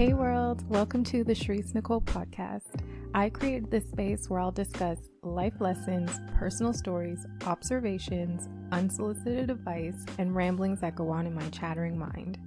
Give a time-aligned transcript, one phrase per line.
[0.00, 2.82] Hey world, welcome to the Sharice Nicole podcast.
[3.12, 10.34] I created this space where I'll discuss life lessons, personal stories, observations, unsolicited advice, and
[10.34, 12.38] ramblings that go on in my chattering mind.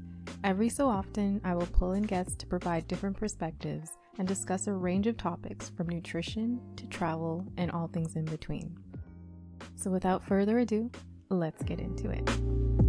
[0.43, 4.73] Every so often, I will pull in guests to provide different perspectives and discuss a
[4.73, 8.75] range of topics from nutrition to travel and all things in between.
[9.75, 10.89] So, without further ado,
[11.29, 12.82] let's get into it.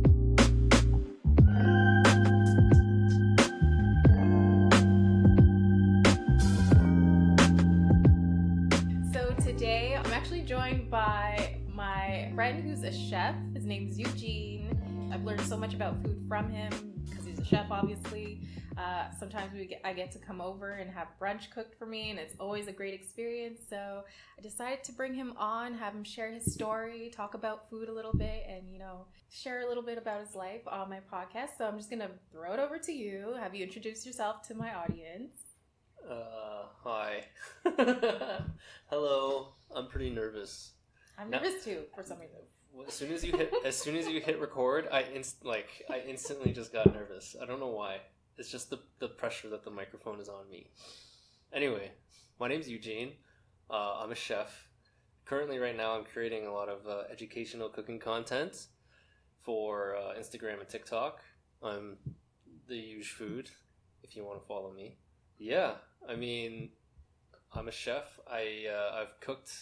[10.65, 13.35] Joined by my friend who's a chef.
[13.53, 15.11] His name's Eugene.
[15.13, 16.73] I've learned so much about food from him
[17.07, 18.41] because he's a chef, obviously.
[18.79, 22.09] Uh, sometimes we get, I get to come over and have brunch cooked for me,
[22.09, 23.61] and it's always a great experience.
[23.69, 24.05] So
[24.39, 27.93] I decided to bring him on, have him share his story, talk about food a
[27.93, 31.59] little bit, and you know, share a little bit about his life on my podcast.
[31.59, 33.37] So I'm just gonna throw it over to you.
[33.39, 35.44] Have you introduce yourself to my audience?
[36.09, 37.25] Uh, hi.
[38.91, 39.55] Hello.
[39.75, 40.73] I'm pretty nervous.
[41.19, 41.39] I'm No.
[41.39, 42.39] nervous too for some reason.
[42.87, 46.01] As soon as you hit, as soon as you hit record, I inst- like I
[46.01, 47.37] instantly just got nervous.
[47.41, 47.99] I don't know why.
[48.37, 50.71] It's just the the pressure that the microphone is on me.
[51.53, 51.93] Anyway,
[52.41, 53.13] my name's Eugene.
[53.71, 54.69] Uh, I'm a chef.
[55.25, 58.67] Currently, right now, I'm creating a lot of uh, educational cooking content
[59.43, 61.21] for uh, Instagram and TikTok.
[61.63, 61.97] I'm
[62.69, 63.49] the Eugefood.
[64.03, 64.97] If you want to follow me,
[65.39, 65.75] yeah.
[66.09, 66.71] I mean,
[67.53, 68.19] I'm a chef.
[68.31, 69.53] I uh, I've cooked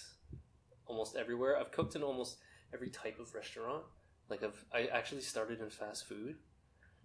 [0.87, 1.59] almost everywhere.
[1.59, 2.39] I've cooked in almost
[2.75, 3.84] every type of restaurant.
[4.28, 6.37] Like I've I actually started in fast food,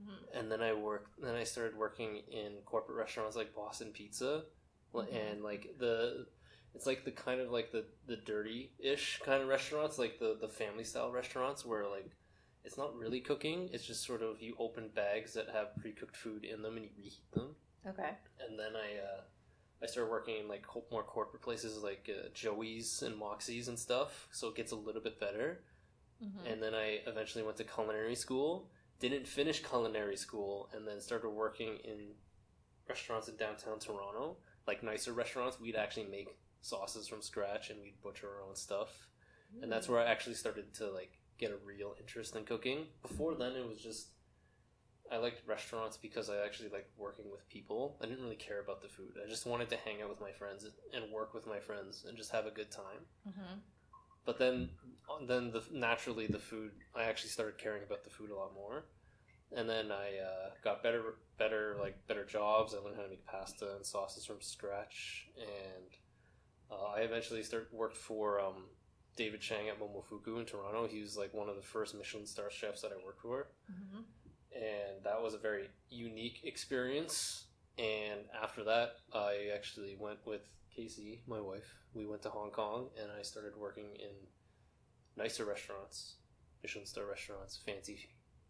[0.02, 0.40] Mhm.
[0.40, 1.20] and then I worked.
[1.22, 4.45] Then I started working in corporate restaurants like Boston Pizza,
[4.94, 5.14] Mhm.
[5.14, 6.28] and like the.
[6.76, 10.38] It's like the kind of like the the dirty ish kind of restaurants, like the
[10.40, 12.12] the family style restaurants where like
[12.64, 13.70] it's not really cooking.
[13.73, 16.86] It's just sort of you open bags that have pre cooked food in them and
[16.86, 17.56] you reheat them
[17.88, 18.11] Okay.
[18.45, 19.21] and then I uh,
[19.81, 23.77] I started working in like co- more corporate places like uh, Joey's and Moxie's and
[23.77, 25.64] stuff, so it gets a little bit better.
[26.23, 26.52] Mhm.
[26.52, 28.70] And then I eventually went to culinary school.
[28.99, 32.15] Didn't finish culinary school, and then started working in
[32.89, 35.59] restaurants in downtown Toronto, like nicer restaurants.
[35.59, 36.30] We'd actually make
[36.61, 39.08] sauces from scratch, and we'd butcher our own stuff.
[39.61, 42.87] And that's where I actually started to like get a real interest in cooking.
[43.03, 44.08] Before then, it was just
[45.12, 47.98] I liked restaurants because I actually liked working with people.
[48.02, 49.14] I didn't really care about the food.
[49.26, 52.18] I just wanted to hang out with my friends and work with my friends and
[52.18, 53.06] just have a good time.
[53.28, 53.62] Mhm.
[54.26, 54.70] But then,
[55.28, 56.72] then the naturally the food.
[56.94, 58.86] I actually started caring about the food a lot more,
[59.54, 62.74] and then I uh, got better, better like better jobs.
[62.74, 65.89] I learned how to make pasta and sauces from scratch, and
[66.70, 68.66] uh, I eventually started worked for um,
[69.16, 70.86] David Chang at Momofuku in Toronto.
[70.88, 73.86] He was like one of the first Michelin star chefs that I worked for Mhm.
[75.27, 77.48] Was a very unique experience.
[77.77, 80.42] And after that, I actually went with
[80.73, 81.70] Casey, my wife.
[81.93, 84.15] We went to Hong Kong, and I started working in
[85.17, 86.15] nicer restaurants,
[86.64, 87.98] Michelin star restaurants, fancy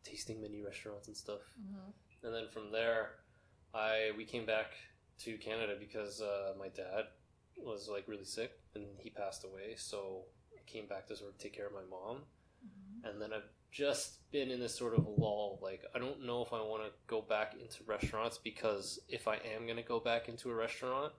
[0.03, 1.41] tasting menu restaurants and stuff.
[1.59, 1.93] Mhm.
[2.23, 3.03] And then from there,
[3.73, 4.69] I we came back
[5.23, 7.03] to Canada because uh, my dad
[7.57, 9.75] was like really sick and he passed away.
[9.77, 12.17] So I came back to sort of take care of my mom
[12.65, 13.09] Mhm.
[13.09, 15.59] and then I've just been in this sort of lull.
[15.61, 19.35] Like, I don't know if I want to go back into restaurants because if I
[19.55, 21.13] am going to go back into a restaurant,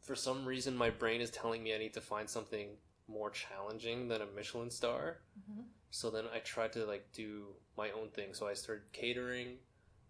[0.00, 2.76] for some reason my brain is telling me I need to find something
[3.08, 5.18] more challenging than a Michelin star.
[5.38, 5.64] Mhm.
[5.90, 8.34] So then I tried to like do my own thing.
[8.34, 9.58] So I started catering.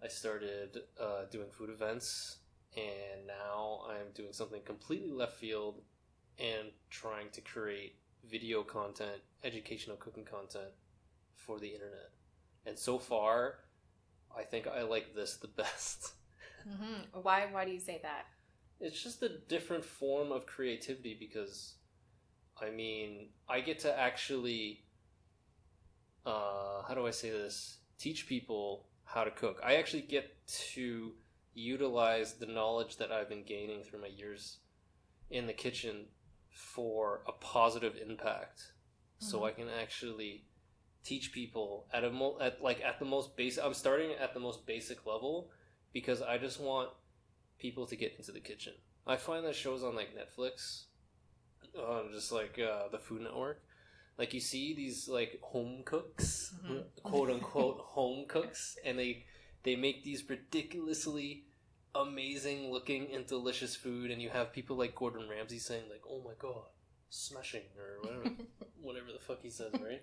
[0.03, 2.39] I started uh, doing food events,
[2.77, 5.83] and now I'm doing something completely left field
[6.39, 10.73] and trying to create video content, educational cooking content
[11.37, 12.11] for the internet.
[12.67, 13.57] And so far,
[14.37, 16.13] I think I like this the best.
[16.67, 17.23] Mhm.
[17.23, 17.47] Why?
[17.47, 18.27] Why do you say that?
[18.81, 21.75] it's just a different form of creativity because
[22.61, 24.85] I mean, I get to actually
[26.27, 27.79] uh how do I say this?
[27.99, 29.61] Teach people how to cook.
[29.63, 30.37] I actually get
[30.75, 31.13] to
[31.55, 34.59] utilize the knowledge that I've been gaining through my years
[35.31, 36.07] in the kitchen
[36.51, 38.73] for a positive impact.
[39.19, 39.49] So Mhm.
[39.49, 40.47] I can actually
[41.05, 44.41] teach people at a mo- at like at the most basic I'm starting at the
[44.41, 45.51] most basic level
[45.93, 46.91] because I just want
[47.59, 48.73] people to get into the kitchen.
[49.07, 50.85] I find that shows on like Netflix,
[51.79, 53.63] uh, just like uh, the Food Network,
[54.19, 56.85] like you see these like home cooks, Mhm.
[57.03, 59.27] quote unquote home cooks, and they
[59.63, 61.45] they make these ridiculously
[61.95, 66.23] amazing looking and delicious food, and you have people like Gordon Ramsay saying like, "Oh
[66.23, 66.65] my god,
[67.11, 68.35] smashing" or whatever,
[68.81, 70.03] whatever the fuck he says, right?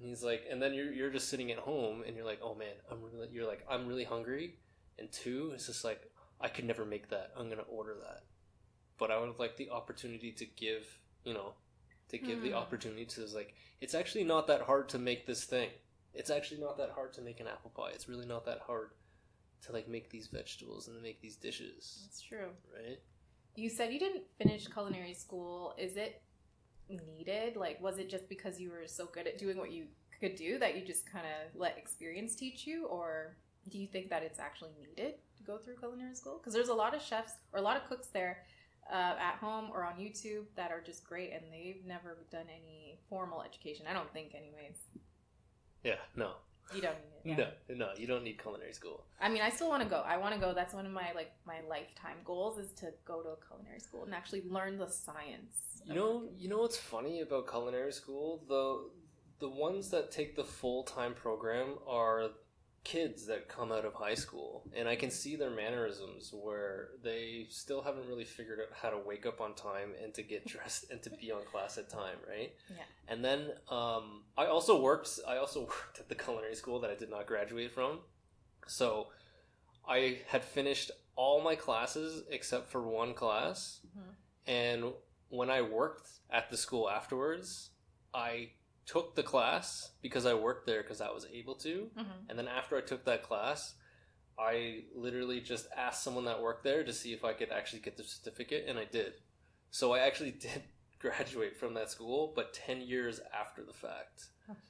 [0.00, 2.54] And he's like, and then you're you're just sitting at home, and you're like, "Oh
[2.54, 4.56] man, I'm really," you're like, "I'm really hungry."
[4.98, 6.10] and two, it's just like
[6.40, 7.32] I could never make that.
[7.36, 8.24] I'm gonna order that,
[8.98, 10.86] but I would like the opportunity to give,
[11.24, 11.54] you know,
[12.10, 12.56] to give the Hmm.
[12.56, 15.70] opportunity to like it's actually not that hard to make this thing.
[16.14, 17.92] It's actually not that hard to make an apple pie.
[17.94, 18.90] It's really not that hard
[19.62, 22.50] to like make these vegetables and to make these dishes, That's true.
[22.74, 22.98] right?
[23.54, 25.74] You said you didn't finish culinary school.
[25.78, 26.22] Is it
[26.90, 27.56] needed?
[27.56, 29.86] Like, was it just because you were so good at doing what you
[30.20, 33.36] could do that you just kind of let experience teach you, or
[33.68, 36.38] do you think that it's actually needed to go through culinary school?
[36.38, 38.44] Because there's a lot of chefs or a lot of cooks there
[38.92, 42.98] uh, at home or on YouTube that are just great, and they've never done any
[43.08, 43.86] formal education.
[43.88, 44.76] I don't think, anyways.
[45.84, 46.32] Yeah, no,
[46.74, 47.38] You don't need it.
[47.38, 47.74] yeah.
[47.76, 47.92] no, no.
[47.96, 49.04] You don't need culinary school.
[49.20, 50.02] I mean, I still want to go.
[50.06, 50.54] I want to go.
[50.54, 54.04] That's one of my like my lifetime goals is to go to a culinary school
[54.04, 55.82] and actually learn the science.
[55.84, 58.42] You know, you know what's funny about culinary school?
[58.48, 58.90] The
[59.40, 62.28] the ones that take the full time program are
[62.82, 67.46] kids that come out of high school, and I can see their mannerisms where they
[67.50, 70.90] still haven't really figured out how to wake up on time and to get dressed
[70.90, 72.52] and to be on class at time, right?
[72.68, 72.82] Yeah.
[73.08, 75.10] And then um, I also worked.
[75.28, 78.00] I also worked at the culinary school that I did not graduate from,
[78.66, 79.08] so
[79.88, 83.80] I had finished all my classes except for one class.
[83.86, 84.14] Mhm.
[84.46, 84.92] And
[85.28, 87.70] when I worked at the school afterwards,
[88.14, 88.50] I
[88.90, 91.90] took the class because I worked there because I was able to.
[91.96, 92.28] Mhm.
[92.28, 93.74] And then after I took that class,
[94.38, 97.96] I literally just asked someone that worked there to see if I could actually get
[97.96, 99.14] the certificate, and I did.
[99.70, 100.62] So I actually did
[100.98, 104.26] graduate from that school, but 10 years after the fact.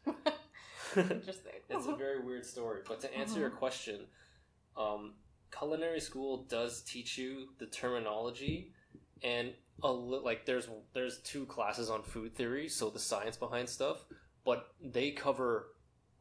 [0.96, 1.61] Interesting.
[1.69, 2.82] It's a very weird story.
[2.87, 4.06] But to answer your question,
[4.76, 5.14] um,
[5.56, 8.72] culinary school does teach you the terminology,
[9.22, 13.69] and a li- like there's there's two classes on food theory, so the science behind
[13.69, 14.05] stuff,
[14.44, 15.69] but they cover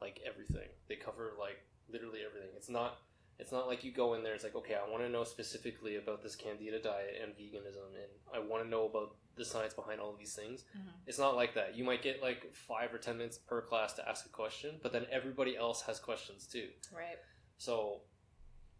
[0.02, 0.70] like everything.
[0.88, 1.58] They cover like
[1.92, 2.50] literally everything.
[2.56, 2.98] It's not
[3.38, 4.34] it's not like you go in there.
[4.34, 8.12] It's like okay, I want to know specifically about this candida diet and veganism, and
[8.34, 10.66] I want to know about the science behind all of these things.
[10.78, 10.92] Mhm.
[11.08, 11.76] It's not like that.
[11.76, 14.92] You might get like five or ten minutes per class to ask a question, but
[14.92, 16.70] then everybody else has questions too.
[16.94, 17.18] Right.
[17.58, 18.02] So,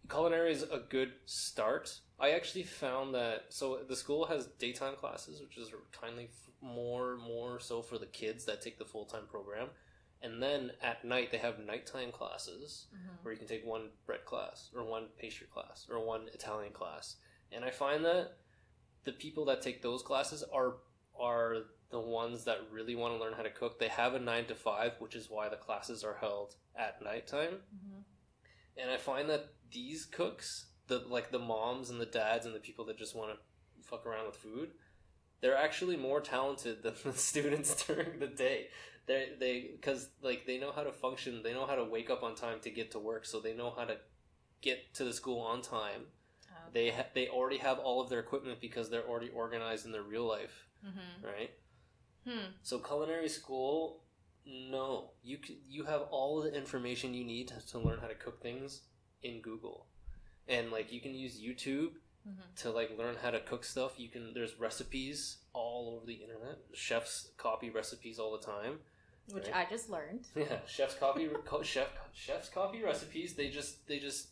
[0.10, 2.00] culinary is a good start.
[2.20, 7.18] I actually found that so the school has daytime classes, which is kindly f- more
[7.18, 9.70] more so for the kids that take the full time program,
[10.22, 13.24] and then at night they have nighttime classes Mhm.
[13.24, 17.16] where you can take one bread class or one pastry class or one Italian class.
[17.52, 18.38] And I find that
[19.06, 20.78] the people that take those classes are
[21.18, 23.80] are the ones that really want to learn how to cook.
[23.80, 27.64] They have a 9 to 5, which is why the classes are held at nighttime.
[27.74, 28.04] Mhm.
[28.78, 32.60] And I find that these cooks, the like the moms and the dads and the
[32.60, 33.38] people that just want to
[33.88, 34.72] fuck around with food,
[35.42, 38.68] they're actually more talented than the students during the day.
[39.06, 42.22] They they because like they know how to function, they know how to wake up
[42.24, 43.96] on time to get to work, so they know how to
[44.62, 46.02] get to the school on time.
[46.52, 46.70] Oh.
[46.74, 50.04] They ha- they already have all of their equipment because they're already organized in their
[50.04, 51.24] real life, Mhm.
[51.24, 51.52] right?
[52.28, 52.52] Hmm.
[52.62, 54.04] So culinary school,
[54.46, 58.42] no, you c- you have all the information you need to learn how to cook
[58.42, 58.82] things
[59.24, 59.88] in Google,
[60.50, 61.92] and like you can use YouTube
[62.28, 62.56] Mhm.
[62.58, 63.94] to like learn how to cook stuff.
[63.98, 66.58] You can there's recipes all over the internet.
[66.74, 68.80] Chefs copy recipes all the time.
[69.32, 69.68] Which Right.
[69.68, 70.26] I just learned.
[70.36, 73.36] Yeah, chefs copy co- chef chefs copy recipes.
[73.36, 74.30] They just they just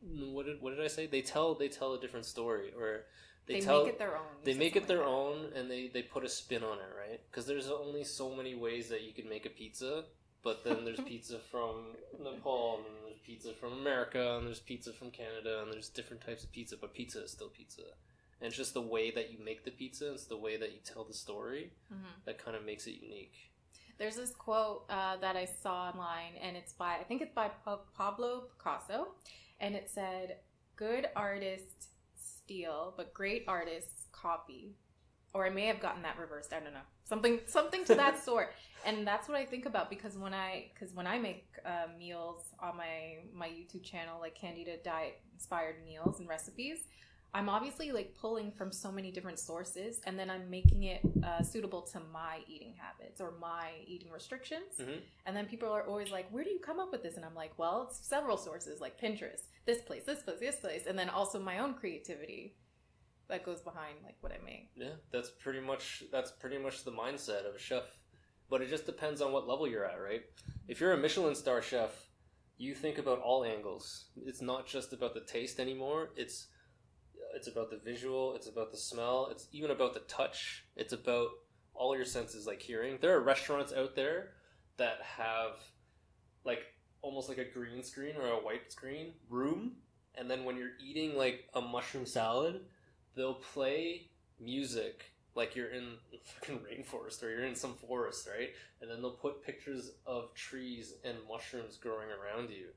[0.00, 1.06] what did what did I say?
[1.06, 3.04] They tell they tell a different story or
[3.46, 4.26] they, They, tell make it their own.
[4.42, 7.20] They make it their like own and they they put a spin on it right
[7.30, 10.04] because there's only so many ways that you can make a pizza
[10.46, 11.74] but then there's pizza from
[12.22, 16.42] nepal and there's pizza from america and there's pizza from canada and there's different types
[16.44, 17.82] of pizza but pizza is still pizza
[18.40, 20.78] and it's just the way that you make the pizza it's the way that you
[20.92, 21.96] tell the story that.
[21.96, 22.24] Mhm.
[22.26, 23.36] that kind of makes it unique
[23.98, 27.48] There's this quote uh, that I saw online, and it's by I think it's by
[27.64, 28.98] Pa- Pablo Picasso,
[29.58, 30.26] and it said,
[30.84, 34.64] "Good artists steal, but great artists copy."
[35.34, 36.52] Or I may have gotten that reversed.
[36.52, 38.52] I don't know something something to that sort.
[38.84, 42.44] And that's what I think about because when I because when I make uh, meals
[42.60, 46.78] on my my YouTube channel, like Candida Diet inspired meals and recipes,
[47.34, 51.42] I'm obviously like pulling from so many different sources, and then I'm making it uh,
[51.42, 54.78] suitable to my eating habits or my eating restrictions.
[54.80, 55.00] Mhm.
[55.26, 57.34] And then people are always like, "Where do you come up with this?" And I'm
[57.34, 61.08] like, "Well, it's several sources, like Pinterest, this place, this place, this place, and then
[61.08, 62.54] also my own creativity
[63.28, 66.92] that goes behind like what I make." yeah that's pretty much that's pretty much the
[66.92, 67.84] mindset of a chef.
[68.48, 70.22] But it just depends on what level you're at right?
[70.68, 71.90] If you're a michelin star chef
[72.58, 74.06] you think about all angles.
[74.24, 76.10] It's not just about the taste anymore.
[76.16, 76.46] It's
[77.34, 80.64] it's about the visual it's about the smell it's even about the touch.
[80.76, 81.28] It's about
[81.74, 82.98] all your senses like hearing.
[83.00, 84.30] There are restaurants out there
[84.78, 85.58] that have
[86.44, 86.60] like
[87.02, 89.72] almost like a green screen or a white screen room
[90.16, 92.62] and then when you're eating like a mushroom salad,
[93.16, 94.08] they'll play
[94.38, 98.50] music like you're in a fucking rainforest or you're in some forest, right?
[98.80, 102.68] And then they'll put pictures of trees and mushrooms growing around you.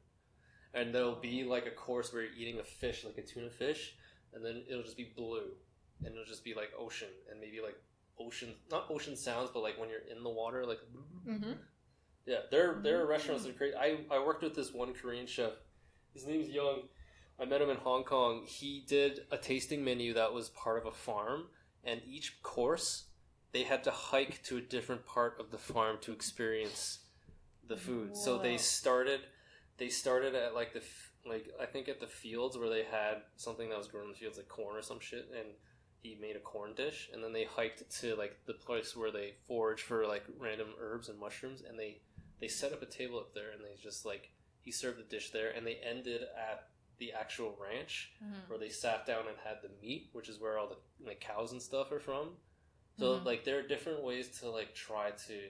[0.74, 3.96] And there'll be like a course where you're eating a fish, like a tuna fish,
[4.34, 5.52] and then it'll just be blue.
[6.04, 7.76] And it'll just be like ocean and maybe like
[8.20, 10.80] ocean not ocean sounds, but like when you're in the water, like
[11.28, 11.52] Mm-hmm.
[12.26, 13.74] yeah, there there are restaurants that are great.
[13.80, 15.52] I, I worked with this one Korean chef.
[16.14, 16.84] His name's Young.
[17.42, 18.44] I met him in Hong Kong.
[18.46, 21.46] He did a tasting menu that was part of a farm,
[21.84, 23.06] and each course
[23.52, 27.00] they had to hike to a different part of the farm to experience
[27.68, 28.18] the food.
[28.18, 29.22] So they started
[29.78, 30.82] they started at like the
[31.26, 34.18] like I think at the fields where they had something that was grown in the
[34.18, 35.48] fields like corn or some shit and
[36.02, 39.34] he made a corn dish and then they hiked to like the place where they
[39.48, 42.02] forage for like random herbs and mushrooms and they
[42.40, 44.32] they set up a table up there and they just like
[44.62, 46.68] he served the dish there and they ended at
[47.00, 48.50] the actual ranch Mm-hmm.
[48.50, 51.52] where they sat down and had the meat which is where all the like cows
[51.52, 52.30] and stuff are from
[52.98, 53.26] so Mhm.
[53.26, 55.50] like there are different ways to like try to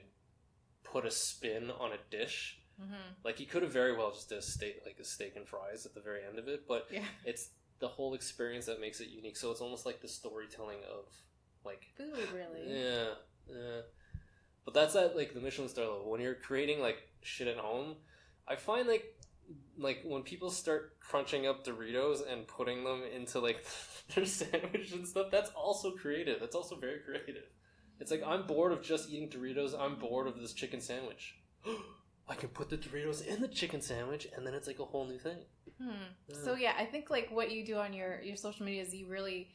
[0.84, 2.94] put a spin on a dish Mm-hmm.
[3.24, 5.84] like he could have very well just did a steak like a steak and fries
[5.84, 7.04] at the very end of it but Yeah.
[7.26, 11.04] it's the whole experience that makes it unique so it's almost like the storytelling of
[11.64, 12.62] like Food, really.
[12.82, 13.08] yeah,
[13.48, 13.80] yeah.
[14.64, 16.10] But that's at like the Michelin star level.
[16.10, 17.96] When you're creating like shit at home,
[18.48, 19.04] I find like
[19.78, 23.64] like when people start crunching up Doritos and putting them into like
[24.14, 26.40] their sandwich and stuff, that's also creative.
[26.40, 27.44] That's also very creative.
[27.98, 29.78] It's like I'm bored of just eating Doritos.
[29.78, 31.36] I'm bored of this chicken sandwich.
[32.28, 35.04] I can put the Doritos in the chicken sandwich, and then it's like a whole
[35.04, 35.38] new thing.
[35.82, 35.90] Hmm.
[36.28, 36.36] Yeah.
[36.44, 39.08] So yeah, I think like what you do on your your social media is you
[39.08, 39.48] really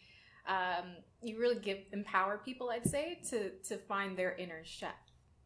[0.48, 2.70] um, you really give empower people.
[2.70, 4.94] I'd say to to find their inner chef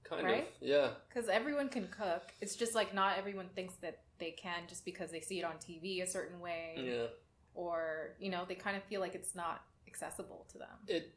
[0.10, 0.42] Kind Right?
[0.44, 0.90] of, yeah.
[1.08, 2.24] because everyone can cook.
[2.42, 5.54] It's just like not everyone thinks that they can just because they see it on
[5.58, 7.06] TV a certain way, Yeah.
[7.54, 10.70] or you know they kind of feel like it's not accessible to them.
[10.88, 11.16] it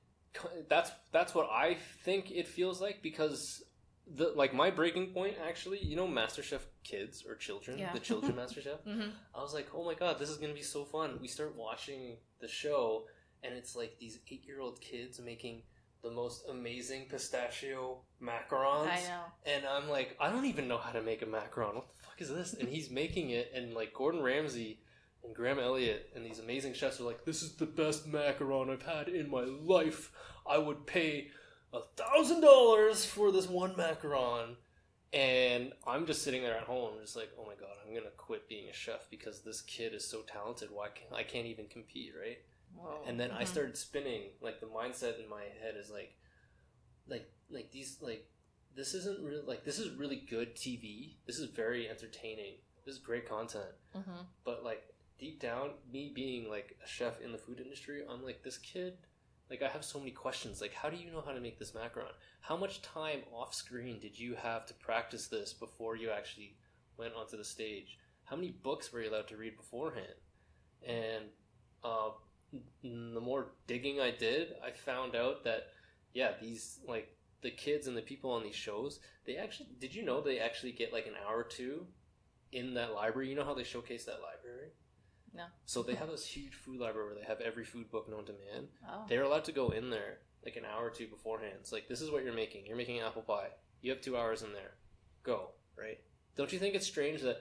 [0.68, 3.62] that's that's what I think it feels like because
[4.06, 7.92] the like my breaking point actually, you know, MasterChef kids or children, Yeah.
[7.92, 8.80] the children MasterChef.
[8.84, 11.18] hmm I was like, oh my god, this is gonna be so fun.
[11.20, 13.06] We start watching the show,
[13.42, 15.62] and it's like these eight-year-old kids making
[16.02, 18.88] the most amazing pistachio macarons.
[18.88, 19.22] I know.
[19.46, 21.74] And I'm like, I don't even know how to make a macaron.
[21.74, 22.54] What the fuck is this?
[22.54, 24.80] And he's making it, and like Gordon Ramsay
[25.24, 28.82] and Graham Elliott and these amazing chefs are like, this is the best macaron I've
[28.82, 30.10] had in my life.
[30.48, 31.28] I would pay
[31.72, 34.56] a thousand dollars for this one macaron.
[35.12, 38.48] And I'm just sitting there at home, just like, oh my god, I'm gonna quit
[38.48, 40.70] being a chef because this kid is so talented.
[40.72, 42.38] Why can't I can't even compete, right?
[42.74, 43.02] Whoa.
[43.06, 43.48] and then I Mhm.
[43.48, 44.30] started spinning.
[44.40, 46.16] Like the mindset in my head is like,
[47.06, 48.28] like, like these, like
[48.74, 51.16] this isn't really like this is really good TV.
[51.26, 52.58] This is very entertaining.
[52.84, 53.74] This is great content.
[53.94, 54.26] Mhm.
[54.44, 54.82] But like
[55.18, 58.98] deep down, me being like a chef in the food industry, I'm like this kid.
[59.50, 60.60] Like I have so many questions.
[60.62, 62.14] Like, how do you know how to make this macaron?
[62.40, 66.56] How much time off screen did you have to practice this before you actually
[66.96, 67.98] went onto the stage?
[68.24, 70.14] How many books were you allowed to read beforehand?
[70.82, 71.30] And
[71.84, 72.12] uh,
[72.82, 75.68] the more digging I did, I found out that
[76.14, 80.04] yeah, these like the kids and the people on these shows, they actually did you
[80.04, 81.86] know they actually get like an hour or two
[82.52, 83.28] in that library?
[83.28, 84.70] You know how they showcase that library?
[85.34, 85.44] No.
[85.64, 88.32] So they have this huge food library where they have every food book known to
[88.32, 88.68] man.
[88.88, 89.04] Oh.
[89.08, 91.54] They're allowed to go in there like an hour or two beforehand.
[91.60, 92.66] It's like this is what you're making.
[92.66, 93.48] You're making apple pie.
[93.80, 94.74] You have two hours in there.
[95.22, 95.98] Go right.
[96.36, 97.38] Don't you think it's strange that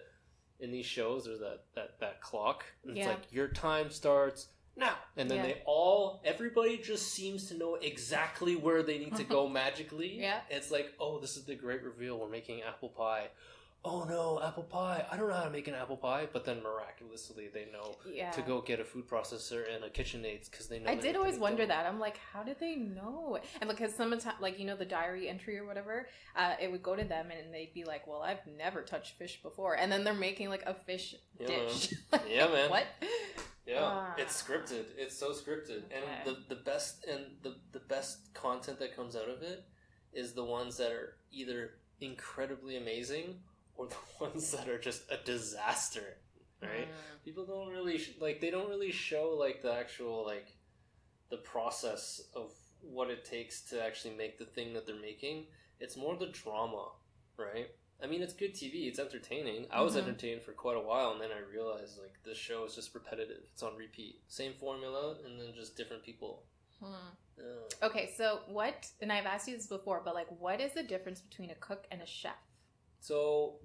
[0.60, 2.63] in these shows there's that that that clock?
[2.86, 5.44] And It's like your time starts now, and then Yeah.
[5.44, 10.20] they all everybody just seems to know exactly where they need to go magically.
[10.20, 10.40] Yeah.
[10.50, 12.18] It's like oh, this is the great reveal.
[12.20, 13.28] We're making apple pie.
[13.84, 15.04] Oh no, apple pie!
[15.12, 18.30] I don't know how to make an apple pie, but then miraculously they know yeah.
[18.30, 20.92] to go get a food processor and a KitchenAid because they know.
[20.92, 21.70] I did always wonder them.
[21.70, 21.88] that.
[21.88, 23.40] I'm like, how did they know?
[23.60, 26.96] And because sometimes, like you know, the diary entry or whatever, uh, it would go
[26.96, 30.13] to them and they'd be like, "Well, I've never touched fish before," and then they're
[30.13, 31.96] making like a fish Yeah, dish.
[32.30, 32.70] Yeah, man.
[32.70, 32.86] What?
[33.72, 34.16] Yeah, Ah.
[34.18, 34.86] it's scripted.
[34.98, 35.96] It's so scripted, Okay.
[35.96, 39.63] and the the best and the the best content that comes out of it
[40.13, 41.60] is the ones that are either
[42.01, 43.42] incredibly amazing
[43.75, 46.18] or the ones that are just a disaster.
[46.62, 46.88] Right?
[46.90, 47.24] Mm.
[47.25, 48.40] People don't really sh- like.
[48.42, 50.48] They don't really show like the actual like
[51.30, 52.51] the process of
[52.82, 55.48] what it takes to actually make the thing that they're making.
[55.80, 56.90] It's more the drama,
[57.38, 57.70] right?
[58.03, 58.88] I mean, it's good TV.
[58.88, 59.67] It's entertaining.
[59.72, 60.00] I was Mhm.
[60.03, 63.43] entertained for quite a while, and then I realized like this show is just repetitive.
[63.53, 66.43] It's on repeat, same formula, and then just different people.
[66.79, 67.10] Hmm.
[67.38, 67.88] Yeah.
[67.88, 68.89] Okay, so what?
[69.01, 71.86] And I've asked you this before, but like, what is the difference between a cook
[71.91, 72.38] and a chef?
[73.00, 73.60] So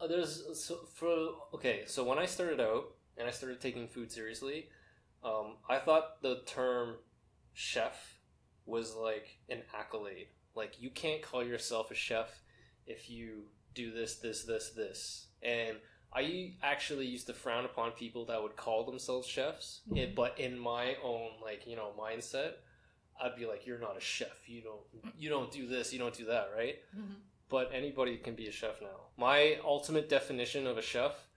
[0.00, 1.84] uh, there's so for okay.
[1.86, 4.70] So when I started out and I started taking food seriously,
[5.22, 6.98] um, I thought the term
[7.52, 8.20] chef
[8.64, 10.28] was like an accolade.
[10.54, 12.42] Like you can't call yourself a chef
[12.88, 15.26] if you do this, this, this, this.
[15.42, 15.76] And
[16.12, 19.98] I actually used to frown upon people that would call themselves chefs, Mhm.
[19.98, 22.54] it, but in my own like you know mindset,
[23.20, 24.48] I'd be like, "You're not a chef.
[24.48, 24.86] You don't
[25.18, 25.92] you don't do this.
[25.92, 27.16] You don't do that, right?" Mhm.
[27.50, 29.10] But anybody can be a chef now.
[29.16, 31.28] My ultimate definition of a chef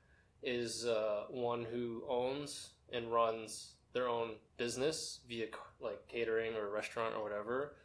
[0.41, 5.47] is uh, one who owns and runs their own business via
[5.79, 7.75] like catering or restaurant or whatever,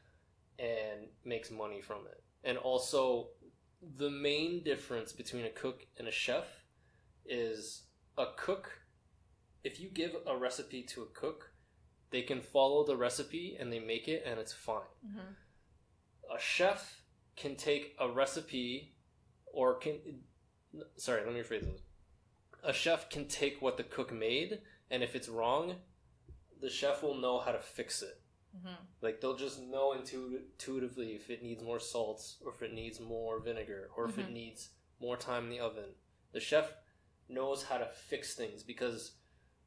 [0.59, 2.23] and makes money from it.
[2.45, 3.31] And also,
[3.97, 6.45] the main difference between a cook and a chef
[7.25, 7.83] is
[8.19, 8.81] a cook.
[9.63, 11.53] If you give a recipe to a cook,
[12.11, 15.37] they can follow the recipe and they make it, and it's fine Mhm.
[16.35, 17.03] a chef
[17.37, 18.95] can take a recipe
[19.47, 20.25] or can
[20.97, 21.83] sorry let me rephrase this
[22.63, 25.81] a chef can take what the cook made and if it's wrong
[26.61, 28.21] the chef will know how to fix it
[28.57, 28.77] Mhm.
[29.03, 33.39] like they'll just know intuitively if it needs more salt or if it needs more
[33.41, 34.33] vinegar or if it Mhm.
[34.33, 35.95] needs more time in the oven
[36.33, 36.73] the chef
[37.29, 39.17] knows how to fix things because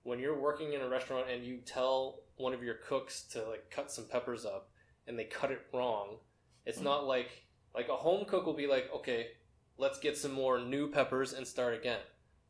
[0.03, 3.69] when you're working in a restaurant and you tell one of your cooks to like
[3.69, 4.71] cut some peppers up
[5.07, 6.19] and they cut it wrong
[6.65, 6.83] it's Mhm.
[6.85, 9.35] not like like a home cook will be like okay
[9.77, 12.01] let's get some more new peppers and start again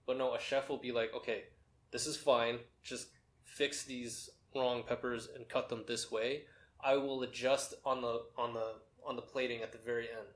[0.05, 1.49] but no a chef will be like okay
[1.91, 3.11] this is fine just
[3.43, 6.43] fix these wrong peppers and cut them this way
[6.83, 8.75] i will adjust on the on the
[9.05, 10.27] on the plating at the very end.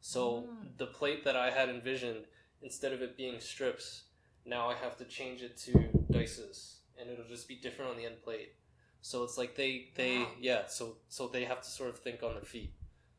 [0.00, 0.76] So Mm.
[0.78, 2.24] the plate that i had envisioned
[2.62, 4.04] instead of it being strips
[4.44, 5.72] now i have to change it to
[6.10, 8.54] dices and it'll just be different on the end plate.
[9.02, 10.32] So it's like they they Wow.
[10.40, 12.72] yeah so so they have to sort of think on their feet.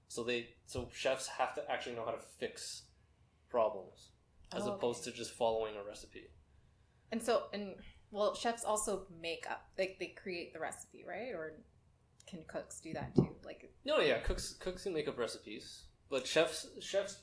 [0.08, 2.84] So they so chefs have to actually know how to fix
[3.50, 4.10] problems
[4.55, 6.27] as Oh, opposed to just following a recipe.
[7.12, 7.75] And so, and
[8.12, 11.34] well, chefs also make up, like they create the recipe, right?
[11.34, 11.54] Or
[12.28, 13.36] can cooks do that too?
[13.43, 17.21] Like, No, yeah, cooks cooks can make up recipes, but chefs chefs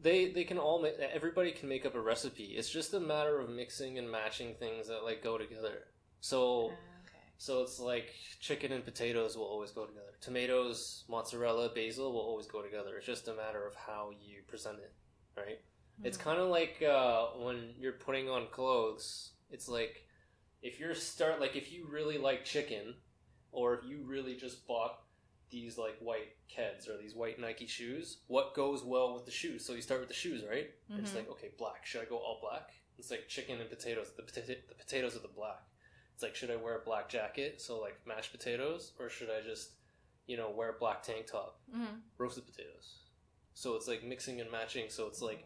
[0.00, 2.44] they they can all make everybody can make up a recipe.
[2.56, 5.84] It's just a matter of mixing and matching things that like go together.
[6.20, 7.18] So okay.
[7.38, 8.10] so it's like
[8.40, 10.12] chicken and potatoes will always go together.
[10.20, 12.96] Tomatoes, mozzarella, basil will always go together.
[12.96, 14.92] It's just a matter of how you present it,
[15.36, 15.60] right?
[16.02, 16.22] It's Mhm.
[16.22, 19.32] kind of like uh, when you're putting on clothes.
[19.50, 20.06] It's like
[20.62, 22.94] if you're start like if you really like chicken,
[23.52, 24.98] or if you really just bought
[25.50, 29.64] these like white Keds or these white Nike shoes, what goes well with the shoes?
[29.66, 30.70] So you start with the shoes, right?
[30.90, 31.84] And It's like okay, black.
[31.86, 32.70] Should I go all black?
[32.98, 34.12] It's like chicken and potatoes.
[34.16, 35.62] The pota- the potatoes are the black.
[36.14, 37.60] It's like should I wear a black jacket?
[37.60, 39.70] So like mashed potatoes, or should I just
[40.26, 41.60] you know wear a black tank top?
[41.74, 42.00] Mhm.
[42.18, 42.98] Roasted potatoes.
[43.54, 44.88] So it's like mixing and matching.
[44.90, 45.44] So it's like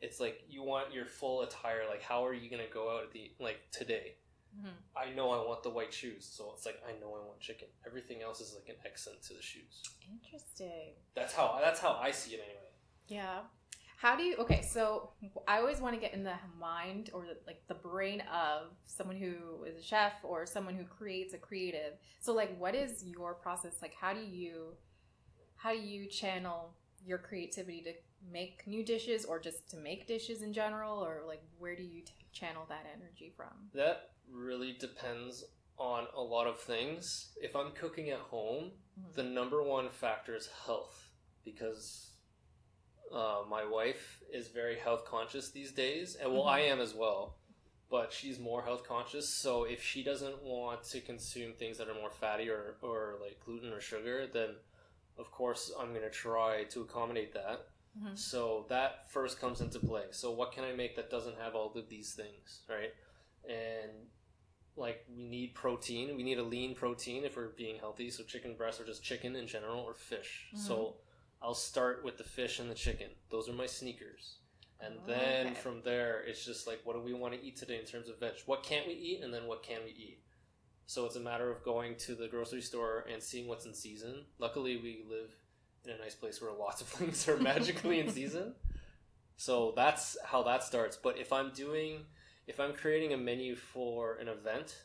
[0.00, 3.12] it's like you want your full attire like how are you gonna go out at
[3.12, 4.14] the like today
[4.58, 4.72] Mhm.
[4.96, 7.68] i know i want the white shoes so it's like i know i want chicken
[7.86, 10.94] everything else is like an accent to the shoes Interesting.
[11.14, 12.70] that's how that's how i see it anyway
[13.08, 13.40] Yeah.
[13.98, 14.36] How do you?
[14.36, 15.12] Okay, so
[15.48, 19.16] I always want to get in the mind or the, like the brain of someone
[19.16, 21.94] who is a chef or someone who creates a creative.
[22.20, 23.80] So, like, what is your process?
[23.80, 24.74] Like, how do you,
[25.56, 26.74] how do you channel
[27.06, 27.92] your creativity to
[28.32, 32.02] make new dishes or just to make dishes in general, or like, where do you
[32.02, 33.70] t- channel that energy from?
[33.74, 35.44] that really depends
[35.78, 39.14] on a lot of things if i'm cooking at home Mhm.
[39.14, 41.10] the number one factor is health
[41.44, 42.10] because
[43.12, 46.50] uh, my wife is very health conscious these days and well Mhm.
[46.58, 47.38] i am as well
[47.88, 51.94] but she's more health conscious so if she doesn't want to consume things that are
[51.94, 54.56] more fatty or, or like gluten or sugar then
[55.18, 58.16] of course i'm going to try to accommodate that Mhm.
[58.18, 60.06] so that first comes into play.
[60.10, 62.92] So what can i make that doesn't have all of these things right?
[63.48, 63.90] And
[64.76, 66.14] like we need protein.
[66.16, 68.10] We need a lean protein if we're being healthy.
[68.10, 70.48] So chicken breasts or just chicken in general or fish.
[70.54, 70.58] Mhm.
[70.58, 70.96] so
[71.42, 73.10] i'll start with the fish and the chicken.
[73.30, 74.36] Those are my sneakers.
[74.80, 75.54] And Oh, then okay.
[75.60, 78.18] from there it's just like what do we want to eat today in terms of
[78.18, 78.34] veg?
[78.46, 80.22] What can't we eat and then what can we eat?
[80.86, 84.26] So it's a matter of going to the grocery store and seeing what's in season.
[84.38, 85.34] Luckily we live
[85.88, 88.54] in a nice place where lots of things are magically in season
[89.36, 92.04] so that's how that starts but if i'm doing
[92.46, 94.82] if i'm creating a menu for an event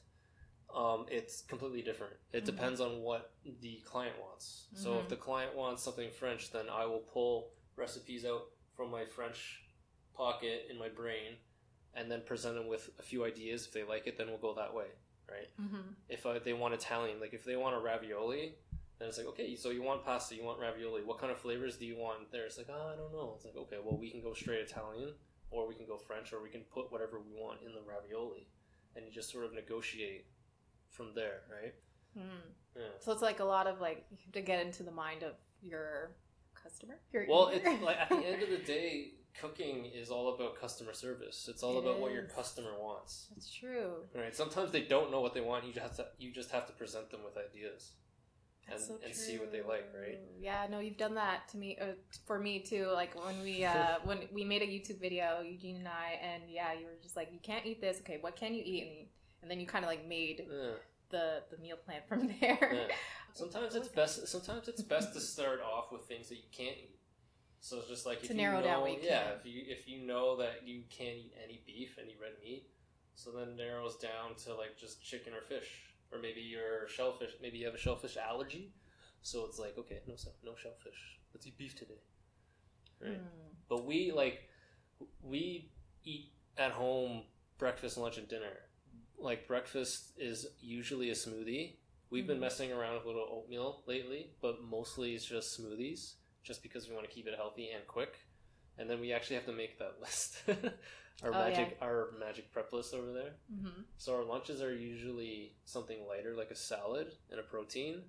[0.73, 2.45] um, it's completely different it Mhm.
[2.45, 5.09] depends on what the client wants so if Mhm.
[5.09, 8.43] the client wants something french then i will pull recipes out
[8.75, 9.63] from my french
[10.13, 11.37] pocket in my brain
[11.93, 14.53] and then present them with a few ideas if they like it then we'll go
[14.53, 14.87] that way
[15.29, 15.95] right Mhm.
[16.09, 18.57] if uh, they want Italian, like if they want a ravioli,
[19.01, 21.01] then it's like, okay, so you want pasta, you want ravioli.
[21.03, 22.45] What kind of flavors do you want there?
[22.45, 23.33] It's like, oh, I don't know.
[23.35, 25.13] It's like, okay, well, we can go straight Italian,
[25.49, 28.47] or we can go French, or we can put whatever we want in the ravioli.
[28.95, 30.25] and you just sort of negotiate
[30.89, 31.73] from there, right?
[32.17, 32.49] Hmm.
[32.75, 32.83] Yeah.
[32.99, 35.33] So it's like a lot of like you have to get into the mind of
[35.61, 36.11] your
[36.61, 36.95] customer.
[37.13, 37.69] Your Well, eater.
[37.69, 41.47] it's like at the end of the day, cooking is all about customer service.
[41.49, 43.27] It's all It about what your customer wants.
[43.33, 44.03] That's true.
[44.13, 44.35] Right?
[44.35, 45.65] Sometimes they don't know what they want.
[45.65, 47.91] You just have to you just have to present them with ideas.
[48.73, 50.19] And- so and see what they like, right?
[50.39, 51.93] Yeah, no, you've done that to me, uh,
[52.25, 52.87] for me too.
[52.93, 56.73] Like when we uh, when we made a YouTube video, Eugene and I, and yeah,
[56.73, 57.99] you were just like, you can't eat this.
[58.01, 58.83] Okay, what can you eat?
[58.87, 59.07] And,
[59.41, 60.71] and then you kind of like made Yeah.
[61.09, 62.57] the the meal plan from there.
[62.89, 62.95] Yeah.
[63.33, 64.27] Sometimes it's best.
[64.27, 66.97] Sometimes it's best to start off with things that you can't eat.
[67.63, 69.33] So it's just like if To you narrow know, down what you yeah, can.
[69.39, 72.65] if you if you know that you can't eat any beef, any red meat,
[73.15, 75.69] so then narrows down to like just chicken or fish,
[76.11, 77.31] or maybe your shellfish.
[77.41, 78.73] Maybe you have a shellfish allergy,
[79.21, 81.19] so it's like okay, no no shellfish.
[81.33, 82.01] Let's eat beef today.
[83.01, 83.17] Right.
[83.17, 83.25] Hmm.
[83.69, 84.49] But we like
[85.23, 85.71] we
[86.03, 87.23] eat at home
[87.57, 88.57] breakfast, lunch, and dinner.
[89.17, 91.77] Like breakfast is usually a smoothie.
[92.09, 92.41] We've been Mhm.
[92.41, 96.95] messing around with a little oatmeal lately, but mostly it's just smoothies, just because we
[96.95, 98.19] want to keep it healthy and quick.
[98.77, 100.41] And then we actually have to make that list.
[101.23, 103.33] our Oh, magic our magic prep list over there.
[103.53, 103.83] Mhm.
[103.97, 108.03] So our lunches are usually something lighter, like a salad and a protein.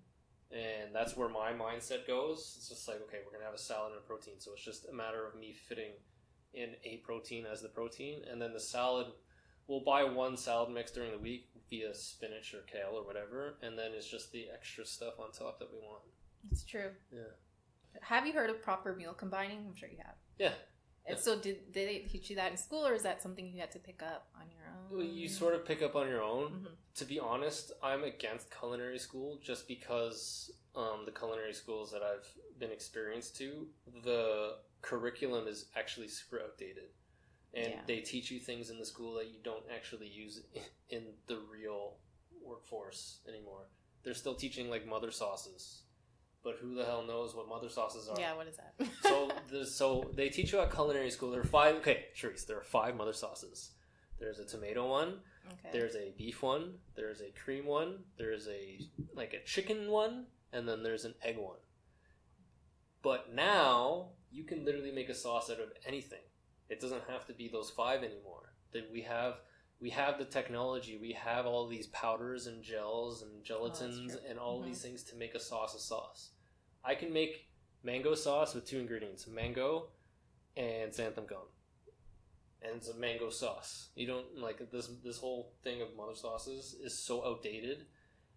[0.50, 2.54] And that's where my mindset goes.
[2.58, 4.34] It's just like, okay, we're gonna have a salad and a protein.
[4.38, 5.92] So it's just a matter of me fitting
[6.54, 9.06] in a protein as the protein, and then the salad.
[9.68, 13.78] We'll buy one salad mix during the week via spinach or kale or whatever, and
[13.78, 16.02] then it's just the extra stuff on top that we want.
[16.50, 16.90] It's true.
[17.10, 17.20] Yeah.
[18.00, 19.58] Have you heard of proper meal combining?
[19.66, 20.14] I'm sure you have.
[20.38, 20.52] Yeah.
[21.06, 21.22] And Yeah.
[21.22, 23.72] so, did, did they teach you that in school, or is that something you had
[23.72, 24.96] to pick up on your own?
[24.96, 26.52] Well, You sort of pick up on your own.
[26.64, 26.76] Mhm.
[26.94, 32.26] to be honest, I'm against culinary school just because um, the culinary schools that I've
[32.58, 33.68] been experienced to,
[34.04, 36.90] the curriculum is actually super outdated.
[37.54, 37.84] And Yeah.
[37.86, 40.42] they teach you things in the school that you don't actually use
[40.90, 41.98] in the real
[42.42, 43.66] workforce anymore.
[44.02, 45.82] They're still teaching like mother sauces,
[46.44, 48.18] but who the hell knows what mother sauces are?
[48.18, 48.74] Yeah, what is that?
[49.02, 49.30] so
[49.64, 51.30] so they teach you at culinary school.
[51.30, 51.76] There are five.
[51.76, 53.70] Okay, Charisse, there are five mother sauces.
[54.18, 55.18] There's a tomato one.
[55.48, 55.70] okay.
[55.72, 58.78] There's a beef one, there's a cream one, there's a
[59.14, 61.58] like a chicken one, and then there's an egg one.
[63.02, 66.20] But now you can literally make a sauce out of anything.
[66.68, 68.54] It doesn't have to be those five anymore.
[68.72, 69.34] That we have
[69.82, 74.20] we have the technology, we have all these powders and gels and gelatins true.
[74.28, 74.66] and all Mhm.
[74.66, 76.30] these things to make a sauce a sauce.
[76.84, 77.48] I can make
[77.82, 79.90] mango sauce with two ingredients, mango
[80.56, 81.48] and xanthan gum
[82.64, 83.88] and it's a mango sauce.
[83.94, 84.88] You don't like this.
[85.02, 87.86] This whole thing of mother sauces is so outdated.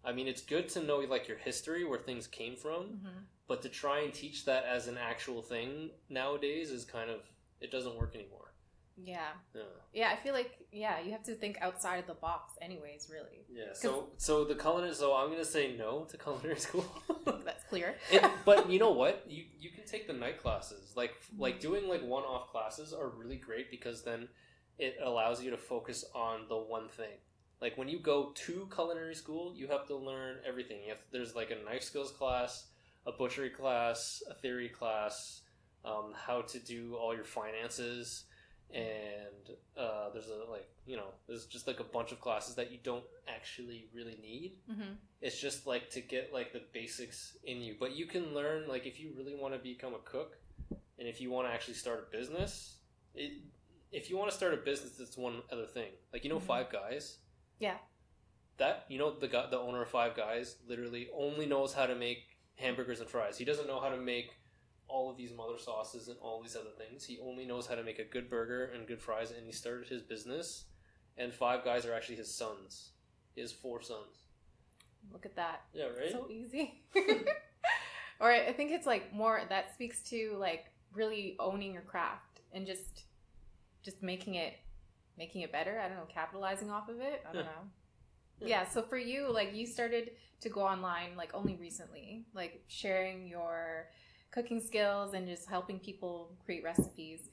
[0.04, 3.08] I mean, it's good to know like your history, where things came from, hmm
[3.48, 7.20] but to try and teach that as an actual thing nowadays is kind of
[7.60, 8.45] it doesn't work anymore.
[8.96, 10.10] Yeah, Yeah, yeah.
[10.10, 13.08] I feel like yeah, you have to think outside of the box, anyways.
[13.12, 13.74] Really, yeah.
[13.74, 14.94] So, so the culinary.
[14.94, 16.86] So I'm gonna say no to culinary school.
[17.44, 17.96] that's clear.
[18.10, 19.24] it, but you know what?
[19.28, 20.92] You you can take the night classes.
[20.96, 24.28] Like like doing like one off classes are really great because then
[24.78, 27.18] it allows you to focus on the one thing.
[27.60, 30.82] Like when you go to culinary school, you have to learn everything.
[30.84, 32.66] You have there's like a knife skills class,
[33.06, 35.42] a butchery class, a theory class,
[35.84, 38.24] um, how to do all your finances,
[38.74, 42.70] and uh, there's a like you know there's just like a bunch of classes that
[42.70, 44.54] you don't actually really need.
[44.72, 47.74] Hmm it's just like to get like the basics in you.
[47.80, 50.36] But you can learn like if you really want to become a cook
[50.70, 52.76] and if you want to actually start a business
[53.14, 53.32] it,
[53.90, 55.88] if you want to start a business it's one other thing.
[56.12, 56.42] Like you know Mhm.
[56.42, 57.18] five guys?
[57.58, 57.78] Yeah.
[58.58, 61.94] that you know the guy the owner of five guys literally only knows how to
[61.94, 62.18] make
[62.56, 63.38] hamburgers and fries.
[63.38, 64.35] He doesn't know how to make
[64.88, 67.82] all of these mother sauces and all these other things he only knows how to
[67.82, 70.64] make a good burger and good fries and he started his business
[71.18, 72.90] and five guys are actually his sons
[73.34, 74.24] he has four sons
[75.12, 75.62] Look at that.
[75.72, 76.82] yeah right So easy.
[78.20, 82.66] or I think it's like more that speaks to like really owning your craft and
[82.66, 83.04] just
[83.84, 84.54] just making it
[85.18, 85.78] making it better.
[85.80, 87.22] I don't know, capitalizing off of it.
[87.28, 87.48] I don't Yeah.
[87.50, 87.70] know.
[88.40, 88.48] Yeah.
[88.48, 88.68] Yeah.
[88.68, 93.86] So for you, like you started to go online like only recently, like sharing your
[94.36, 97.30] cooking skills and just helping people create recipes.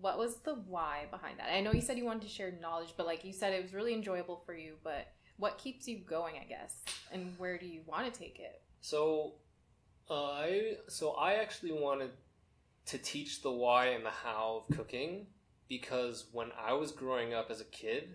[0.00, 1.52] What was the why behind that?
[1.52, 3.74] I know you said you wanted to share knowledge, but like you said, it was
[3.74, 4.74] really enjoyable for you.
[4.82, 8.62] But what keeps you going, I guess, and where do you want to take it?
[8.80, 9.34] So,
[10.08, 12.10] uh, I so I actually wanted
[12.86, 15.26] to teach the why and the how of cooking
[15.68, 18.14] because when I was growing up as a kid,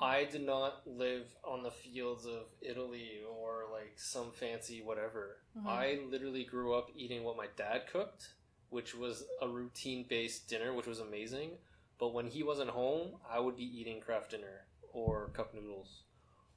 [0.00, 5.38] I did not live on the fields of Italy or like some fancy whatever.
[5.56, 5.66] Mhm.
[5.66, 8.34] I literally grew up eating what my dad cooked,
[8.70, 11.58] which was a routine based dinner, which was amazing.
[11.98, 16.04] But when he wasn't home, I would be eating Kraft Dinner or cup noodles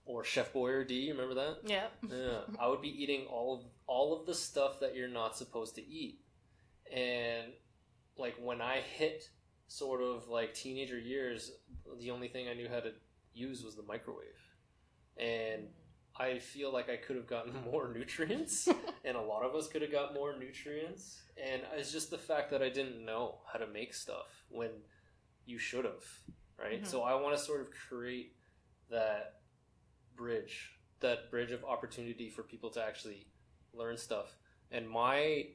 [0.05, 1.09] or Chef Boyardee.
[1.09, 1.57] Remember that?
[1.65, 1.87] Yeah.
[2.09, 5.75] Yeah, I would be eating all of all of the stuff that you're not supposed
[5.75, 6.19] to eat,
[6.91, 7.51] and
[8.17, 9.29] like when I hit
[9.67, 11.51] sort of like teenager years,
[11.99, 12.91] the only thing I knew how to
[13.33, 14.39] use was the microwave,
[15.17, 15.67] and
[16.17, 18.67] I feel like I could have gotten more nutrients,
[19.05, 22.51] and a lot of us could have got more nutrients, and it's just the fact
[22.51, 24.69] that I didn't know how to make stuff when
[25.45, 26.05] you should have,
[26.59, 26.83] right?
[26.83, 26.87] Mhm.
[26.87, 28.35] So I want to sort of create
[28.89, 29.41] that
[30.15, 33.27] bridge, that bridge of opportunity for people to actually
[33.73, 34.37] learn stuff.
[34.71, 35.47] And my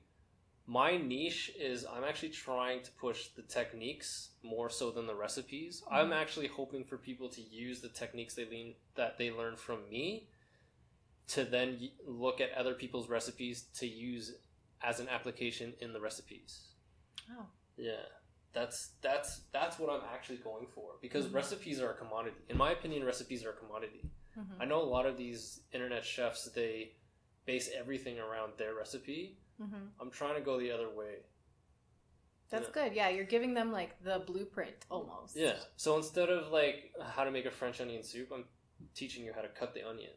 [0.69, 5.83] my niche is I'm actually trying to push the techniques more so than the recipes.
[5.91, 6.17] I'm Mhm.
[6.17, 10.29] actually hoping for people to use the techniques they lean that they learn from me
[11.29, 14.37] to then look at other people's recipes to use
[14.83, 16.69] as an application in the recipes.
[17.31, 17.47] Oh.
[17.79, 18.05] Yeah.
[18.53, 21.35] That's that's that's what I'm actually going for because Mhm.
[21.35, 22.37] recipes are a commodity.
[22.49, 24.11] In my opinion, recipes are a commodity.
[24.37, 24.57] Mhm.
[24.61, 26.95] I know a lot of these internet chefs they
[27.47, 29.39] base everything around their recipe.
[29.61, 29.91] Mhm.
[30.01, 31.25] I'm trying to go the other way.
[32.51, 32.73] That's Yeah.
[32.73, 32.93] good.
[32.95, 35.37] Yeah, you're giving them like the blueprint almost.
[35.37, 35.59] Yeah.
[35.77, 38.47] So instead of like how to make a French onion soup, I'm
[38.95, 40.13] teaching you how to cut the onion,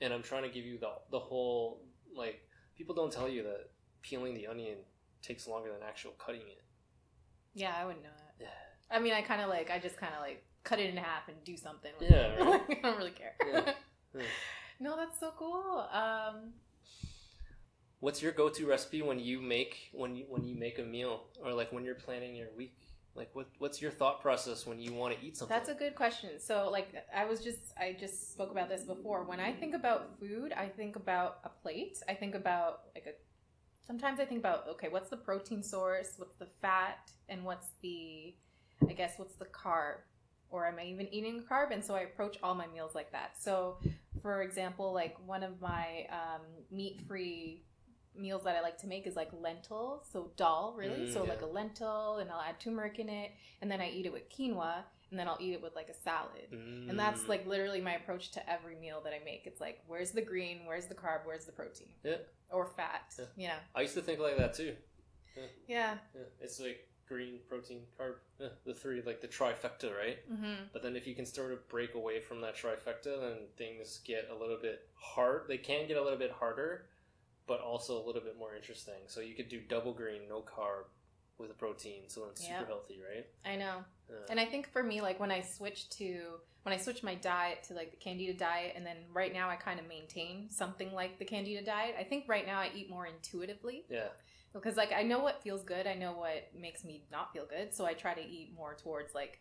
[0.00, 3.70] and I'm trying to give you the the whole like people don't tell you that
[4.00, 4.78] peeling the onion
[5.20, 6.64] takes longer than actual cutting it.
[7.54, 8.34] Yeah, I wouldn't know that.
[8.40, 8.48] Yeah.
[8.90, 11.28] I mean, I kind of like, I just kind of like cut it in half
[11.28, 11.92] and do something.
[11.98, 12.62] With Yeah, right.
[12.70, 13.36] I don't really care.
[13.46, 13.74] Yeah.
[14.14, 14.22] Yeah.
[14.78, 15.78] no, that's so cool.
[15.90, 16.52] Um,
[18.02, 21.52] What's your go-to recipe when you make when you when you make a meal or
[21.52, 22.76] like when you're planning your week?
[23.14, 25.56] Like what what's your thought process when you want to eat something?
[25.56, 26.30] That's a good question.
[26.40, 29.22] So, like, I was just, I just spoke about this before.
[29.22, 31.98] When I think about food, I think about a plate.
[32.08, 33.12] I think about, like, a,
[33.86, 36.14] sometimes I think about, okay, what's the protein source?
[36.16, 37.08] What's the fat?
[37.28, 38.34] And what's the,
[38.88, 39.98] I guess, what's the carb?
[40.50, 41.70] Or am I even eating a carb?
[41.70, 43.36] And so I approach all my meals like that.
[43.38, 43.78] So,
[44.22, 46.40] for example, like, one of my um,
[46.72, 47.62] meat free
[48.16, 51.06] meals that I like to make is like lentil, so dal, really.
[51.06, 51.30] Mm, so, yeah.
[51.30, 54.28] like a lentil, and I'll add turmeric in it and then I eat it with
[54.30, 56.50] quinoa, and then I'll eat it with like a salad.
[56.52, 57.28] And that's Mm.
[57.28, 59.46] like literally my approach to every meal that I make.
[59.46, 60.66] It's like, where's the green?
[60.66, 61.20] Where's the carb?
[61.24, 61.88] Where's the protein?
[62.02, 62.16] Yeah.
[62.50, 63.14] Or fat.
[63.18, 63.24] Yeah.
[63.36, 63.58] Yeah.
[63.74, 64.74] I used to think like that too.
[65.66, 65.96] Yeah.
[66.14, 70.18] Yeah, it's like green, protein, carb, yeah, the three like the trifecta, right?
[70.30, 70.64] Mm-hmm.
[70.72, 74.28] But then if you can sort of break away from that trifecta, then things get
[74.30, 75.42] a little bit hard.
[75.48, 76.86] They can get a little bit harder,
[77.46, 79.02] but also a little bit more interesting.
[79.06, 80.84] So you could do double green, no carb,
[81.38, 83.26] with a protein, so then it's super healthy, right?
[83.44, 83.84] I know.
[84.30, 87.64] And I think for me, like when I switched to when I switched my diet
[87.64, 91.18] to like the candida diet, and then right now I kind of maintain something like
[91.18, 91.96] the candida diet.
[91.98, 94.08] I think right now I eat more intuitively yeah,
[94.54, 97.74] because like I know what feels good, I know what makes me not feel good,
[97.74, 99.40] so I try to eat more towards like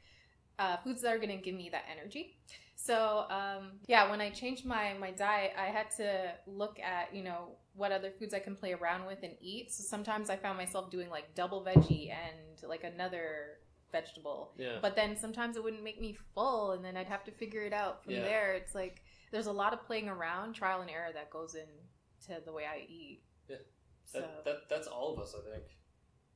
[0.58, 2.38] uh, foods that are going to give me that energy.
[2.84, 7.24] So um, yeah, when I changed my my diet, I had to look at you
[7.24, 9.72] know what other foods I can play around with and eat.
[9.72, 13.60] So sometimes I found myself doing like double veggie and like another
[13.92, 14.80] vegetable, yeah.
[14.82, 17.74] but then sometimes it wouldn't make me full, and then I'd have to figure it
[17.74, 18.22] out from Yeah.
[18.22, 18.54] there.
[18.54, 22.52] It's like there's a lot of playing around, trial and error that goes into the
[22.52, 23.22] way I eat.
[23.48, 23.58] Yeah.
[24.06, 24.22] So.
[24.22, 25.66] That, that that's all of us, I think.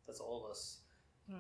[0.06, 0.82] That's all of us.
[1.28, 1.36] hmm.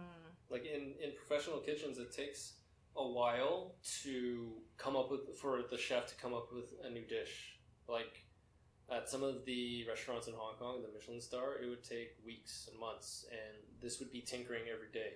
[0.50, 2.54] Like in in professional kitchens, it takes
[2.98, 7.06] a while to come up with for the chef to come up with a new
[7.06, 7.60] dish.
[7.88, 8.26] Like
[8.92, 12.70] at some of the restaurants in Hong Kong, the Michelin star, it would take weeks
[12.72, 15.14] and months, and this would be tinkering every day.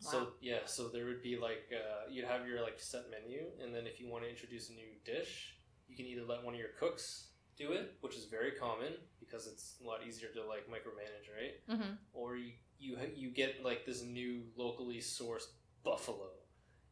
[0.00, 3.74] So yeah, so there would be like uh, you'd have your like set menu, and
[3.74, 5.56] then if you want to introduce a new dish,
[5.88, 9.48] you can either let one of your cooks do it, which is very common because
[9.48, 11.76] it's a lot easier to like micromanage, right?
[11.76, 11.92] Mm-hmm.
[12.12, 15.48] or you you you get like this new locally sourced
[15.82, 16.28] buffalo,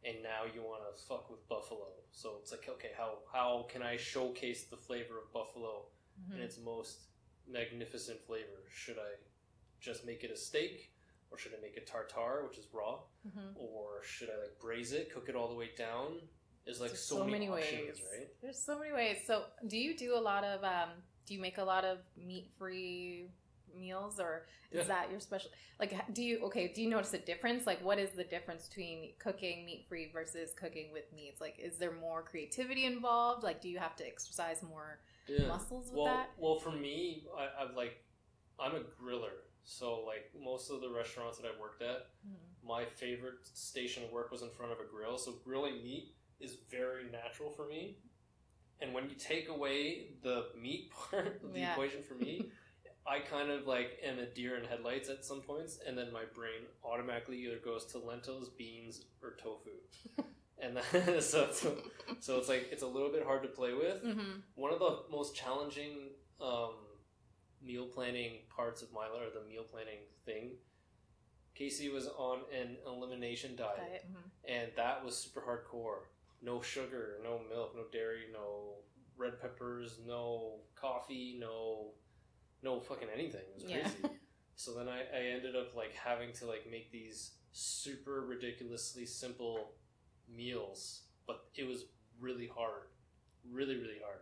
[0.04, 1.88] and now you want to fuck with buffalo.
[2.12, 5.86] So it's like, okay, how how can I showcase the flavor of buffalo
[6.18, 6.38] Mm-hmm.
[6.38, 6.96] in its most
[7.46, 8.62] magnificent flavor?
[8.74, 9.12] Should I
[9.80, 10.92] just make it a steak,
[11.30, 13.56] or should I make it tartare, which is raw, Mm-hmm.
[13.56, 16.20] or should I like braise it, cook it all the way down?
[16.64, 18.28] There's like There's so, many, options, right?
[18.42, 19.18] There's so many ways.
[19.26, 20.64] So, do you do a lot of?
[20.64, 20.88] Um,
[21.26, 23.26] do you make a lot of meat-free
[23.78, 24.94] meals, or is Yeah.
[24.94, 25.50] that your special?
[25.78, 26.72] Like, do you okay?
[26.74, 27.66] Do you notice a difference?
[27.66, 31.40] Like, what is the difference between cooking meat-free versus cooking with meats?
[31.40, 33.42] Like, is there more creativity involved?
[33.42, 35.48] Like, do you have to exercise more Yeah.
[35.48, 36.30] muscles with well, that?
[36.38, 38.02] well, for me, I, I'm like,
[38.58, 39.34] I'm a griller.
[39.64, 42.66] So like most of the restaurants that I worked at, Mhm.
[42.66, 45.18] my favorite station of work was in front of a grill.
[45.18, 47.98] So grilling meat is very natural for me.
[48.80, 51.72] And when you take away the meat part of the Yeah.
[51.72, 52.50] equation for me,
[53.08, 56.24] I kind of like am a deer in headlights at some points, and then my
[56.34, 59.70] brain automatically either goes to lentils, beans, or tofu.
[60.60, 61.66] and then, so it's,
[62.20, 64.02] so it's like it's a little bit hard to play with.
[64.02, 66.74] hmm One of the most challenging um,
[67.62, 70.52] meal planning parts of my or the meal planning thing.
[71.54, 74.04] Casey was on an elimination diet, it.
[74.12, 74.30] mhm.
[74.54, 76.00] and that was super hardcore.
[76.42, 78.74] No sugar, no milk, no dairy, no
[79.16, 81.92] red peppers, no coffee, no
[82.62, 83.42] no fucking anything.
[83.42, 83.80] It was Yeah.
[83.82, 84.14] crazy.
[84.56, 89.72] so then I, I ended up like having to like make these super ridiculously simple
[90.28, 91.84] meals, but it was
[92.20, 92.88] really hard.
[93.50, 94.20] Really, really hard.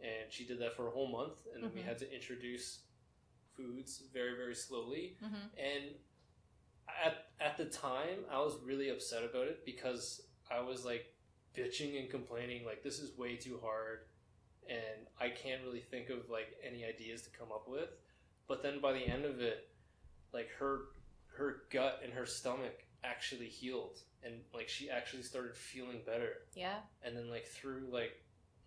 [0.00, 1.84] And she did that for a whole month and then we Mhm.
[1.84, 2.80] had to introduce
[3.56, 5.50] foods very, very slowly Mhm.
[5.58, 5.94] and
[7.04, 11.14] at at the time I was really upset about it because I was like
[11.54, 14.06] bitching and complaining like this is way too hard
[14.70, 17.90] and I can't really think of like any ideas to come up with.
[18.48, 19.68] But then by the end of it
[20.32, 20.82] like her
[21.36, 26.32] her gut and her stomach actually healed and like she actually started feeling better.
[26.54, 26.78] Yeah.
[27.02, 28.12] and then like through like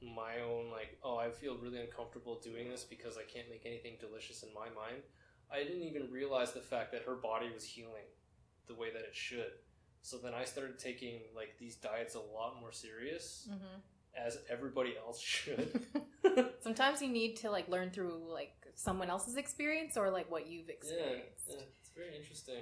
[0.01, 3.93] my own like oh i feel really uncomfortable doing this because i can't make anything
[4.01, 5.01] delicious in my mind
[5.49, 8.03] i didn't even realize the fact that her body was healing
[8.67, 9.51] the way that it should.
[10.01, 13.47] So then i started taking like these diets a lot more serious.
[13.49, 13.79] Hmm
[14.15, 15.85] as everybody else should
[16.61, 20.67] Sometimes you need to like learn through like someone else's experience or like what you've
[20.67, 21.45] yeah, experienced.
[21.49, 22.61] yeah, it's very interesting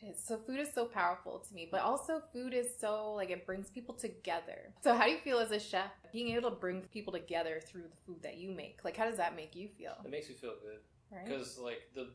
[0.00, 0.24] It is.
[0.24, 3.68] So food is so powerful to me, but also food is so like it brings
[3.70, 4.72] people together.
[4.82, 7.82] So how do you feel as a chef being able to bring people together through
[7.82, 8.80] the food that you make?
[8.84, 9.94] Like how does that make you feel?
[10.04, 10.80] it makes me feel good
[11.12, 11.26] Right?
[11.26, 12.08] because like the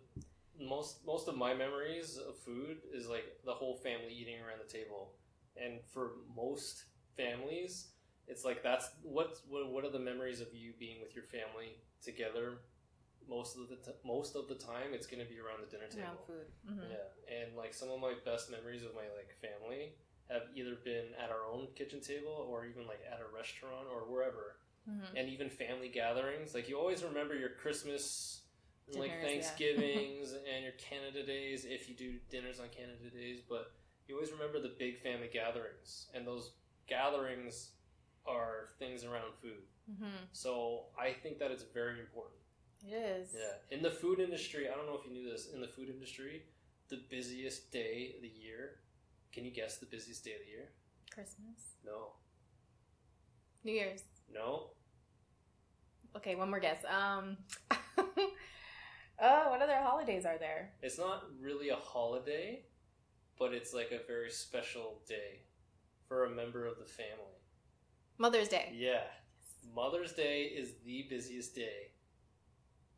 [0.60, 4.72] most most of my memories of food is like the whole family eating around the
[4.72, 5.14] table
[5.56, 7.90] and for most families
[8.28, 11.78] it's like that's what what, what are the memories of you being with your family
[12.04, 12.60] together
[13.30, 15.88] most of the t- most of the time it's going to be around the dinner
[15.88, 16.48] table Around food.
[16.68, 19.94] hmm yeah and like some of my best memories of my like family
[20.30, 24.10] have either been at our own kitchen table or even like at a restaurant or
[24.12, 26.54] wherever hmm and even family gatherings.
[26.54, 28.42] Like you always remember your Christmas,
[28.88, 29.28] and, like Dinners, yeah.
[29.30, 33.40] Thanksgivings, and your Canada Days if you do dinners on Canada Days.
[33.48, 33.72] But
[34.08, 36.52] you always remember the big family gatherings, and those
[36.88, 37.72] gatherings
[38.28, 39.64] are things around food.
[40.00, 42.36] hmm So I think that it's very important.
[42.86, 43.30] It is.
[43.34, 45.48] Yeah, in the food industry, I don't know if you knew this.
[45.54, 46.44] In the food industry,
[46.90, 48.76] the busiest day of the year.
[49.34, 50.70] Can you guess the busiest day of the year?
[51.14, 51.76] Christmas.
[51.86, 52.14] No,
[53.64, 54.02] New Year's.
[54.34, 54.72] no.
[56.16, 56.84] Okay, one more guess.
[56.86, 57.38] Um
[59.20, 60.72] Oh, what other holidays are there?
[60.82, 62.64] It's not really a holiday,
[63.38, 65.42] but it's like a very special day
[66.08, 67.37] for a member of the family.
[68.18, 68.74] Mother's Day.
[68.76, 69.02] Yeah.
[69.76, 71.92] Mother's Day is the busiest day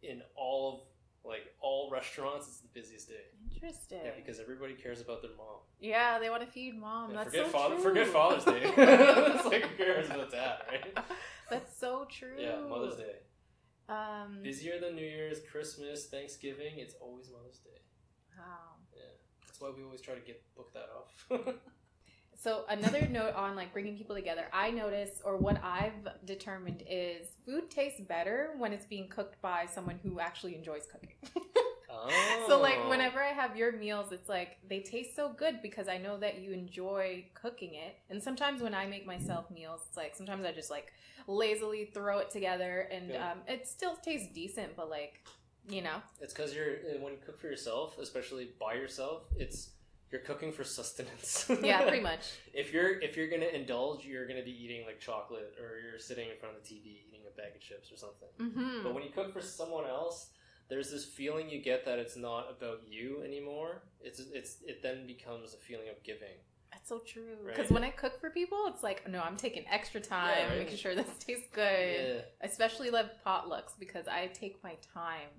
[0.01, 3.25] in all of like all restaurants it's the busiest day.
[3.53, 3.99] Interesting.
[4.05, 5.57] Yeah, because everybody cares about their mom.
[5.79, 7.11] Yeah, they want to feed mom.
[7.11, 7.83] Yeah, That's forget so father true.
[7.83, 8.61] forget Father's Day.
[8.77, 10.97] it's like who cares about that, right?
[11.49, 12.35] That's so true.
[12.37, 13.15] Yeah, Mother's Day.
[13.89, 17.81] Um, Busier than New Year's, Christmas, Thanksgiving, it's always Mother's Day.
[18.37, 18.77] wow.
[18.95, 19.01] Yeah
[19.59, 21.31] that's why we always try to get book that off.
[22.41, 27.27] So another note on like bringing people together, I notice, or what I've determined is
[27.45, 31.15] food tastes better when it's being cooked by someone who actually enjoys cooking.
[31.91, 32.43] oh.
[32.47, 35.97] so like whenever I have your meals, it's like they taste so good because I
[35.97, 37.97] know that you enjoy cooking it.
[38.09, 40.93] And sometimes when I make myself meals, it's like sometimes I just like
[41.27, 43.31] lazily throw it together, and Yeah.
[43.31, 45.27] um, it still tastes decent, but like
[45.67, 49.23] you know, It's because you're uh, when you cook for yourself, especially by yourself.
[49.37, 49.71] It's
[50.11, 51.49] you're cooking for sustenance.
[51.63, 52.21] yeah, pretty much.
[52.53, 56.29] if you're if you're gonna indulge, you're gonna be eating like chocolate, or you're sitting
[56.29, 58.29] in front of the TV eating a bag of chips or something.
[58.39, 60.29] hmm But when you cook for someone else,
[60.69, 63.83] there's this feeling you get that it's not about you anymore.
[64.01, 66.37] It's it's it then becomes a feeling of giving.
[66.71, 67.35] That's so true.
[67.43, 67.55] Right.
[67.55, 70.59] Because when I cook for people, it's like, no, I'm taking extra time, Yeah, right.
[70.59, 71.63] making sure this tastes good.
[72.17, 72.21] Yeah.
[72.43, 75.29] I especially love potlucks because I take my time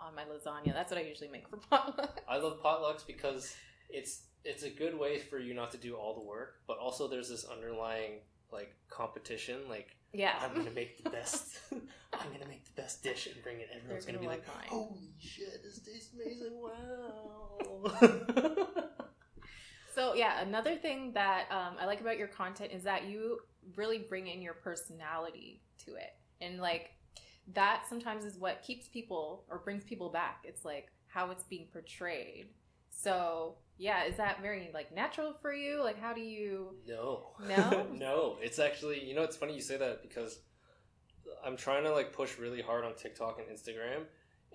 [0.00, 0.72] on my lasagna.
[0.74, 2.22] That's what I usually make for potluck.
[2.28, 3.54] I love potlucks because
[3.92, 7.08] it's it's a good way for you not to do all the work, but also
[7.08, 8.20] there's this underlying
[8.50, 9.60] like competition.
[9.68, 10.34] Like yeah.
[10.42, 11.58] I'm gonna make the best.
[11.72, 13.68] I'm gonna make the best dish and bring it.
[13.74, 14.86] Everyone's They're gonna, gonna be like, like mine.
[14.86, 16.52] "Holy shit, this tastes amazing!
[16.60, 17.58] Wow!"
[19.94, 23.40] So yeah, another thing that um, I like about your content is that you
[23.76, 26.92] really bring in your personality to it, and like
[27.52, 30.44] that sometimes is what keeps people or brings people back.
[30.44, 32.48] It's like how it's being portrayed.
[32.92, 35.82] So yeah, is that very like natural for you?
[35.82, 36.76] Like how do you?
[36.86, 37.86] no, No?
[37.92, 38.36] no.
[38.40, 40.40] It's actually you know it's funny you say that because
[41.44, 44.04] I'm trying to like push really hard on TikTok and Instagram,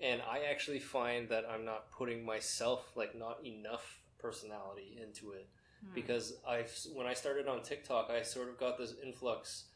[0.00, 5.48] and I actually find that I'm not putting myself like not enough personality into it.
[5.84, 5.94] Hmm.
[5.94, 6.64] because I
[6.94, 9.66] when I started on TikTok, I sort of got this influx.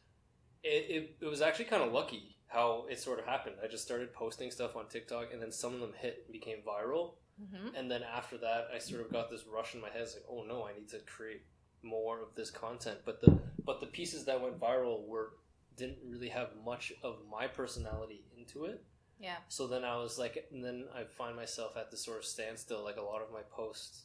[0.64, 3.56] It, it, it was actually kind of lucky how it sort of happened.
[3.62, 6.58] I just started posting stuff on TikTok, and then some of them hit and became
[6.66, 7.14] viral.
[7.42, 7.76] Mhm.
[7.78, 10.02] And then after that, I sort of got this rush in my head.
[10.02, 11.42] It's like, oh no, I need to create
[11.82, 13.00] more of this content.
[13.04, 15.34] But the but the pieces that went viral were
[15.76, 18.84] didn't really have much of my personality into it.
[19.18, 19.38] yeah.
[19.48, 22.82] So then I was like, and then I find myself at this sort of standstill.
[22.84, 24.04] Like a lot of my posts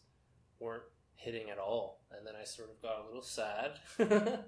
[0.60, 0.84] weren't
[1.16, 3.80] hitting at all, and then I sort of got a little sad.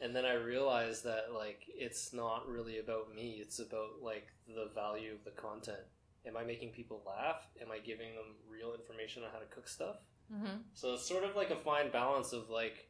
[0.00, 3.38] and then I realized that like it's not really about me.
[3.40, 5.86] It's about like the value of the content.
[6.26, 7.46] Am I making people laugh?
[7.60, 9.96] Am I giving them real information on how to cook stuff?
[10.32, 12.88] hmm So it's sort of like a fine balance of like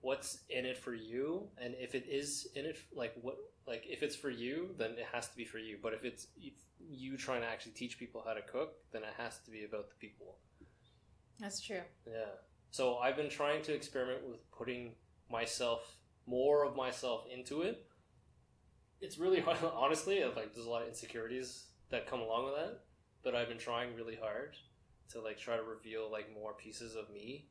[0.00, 3.36] what's in it for you, and if it is in it, like what,
[3.66, 5.78] like if it's for you, then it has to be for you.
[5.82, 9.14] But if it's if you trying to actually teach people how to cook, then it
[9.16, 10.36] has to be about the people.
[11.38, 11.82] That's true.
[12.06, 12.34] Yeah.
[12.70, 14.92] So I've been trying to experiment with putting
[15.30, 15.96] myself
[16.26, 17.86] more of myself into it.
[19.00, 20.22] It's really hard, honestly.
[20.24, 22.80] Like there's a lot of insecurities that come along with that,
[23.22, 24.56] but I've been trying really hard
[25.12, 27.46] to like try to reveal like more pieces of me.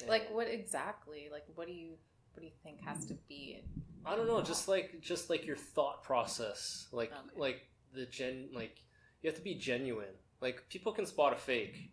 [0.00, 1.28] And- Like what exactly?
[1.30, 1.92] Like what do you
[2.32, 3.62] what do you think has to be
[4.06, 7.20] I don't know, just like just like your thought process, like Okay.
[7.40, 8.82] like the gen, like
[9.22, 10.12] you have to be genuine.
[10.42, 11.90] Like people can spot a fake,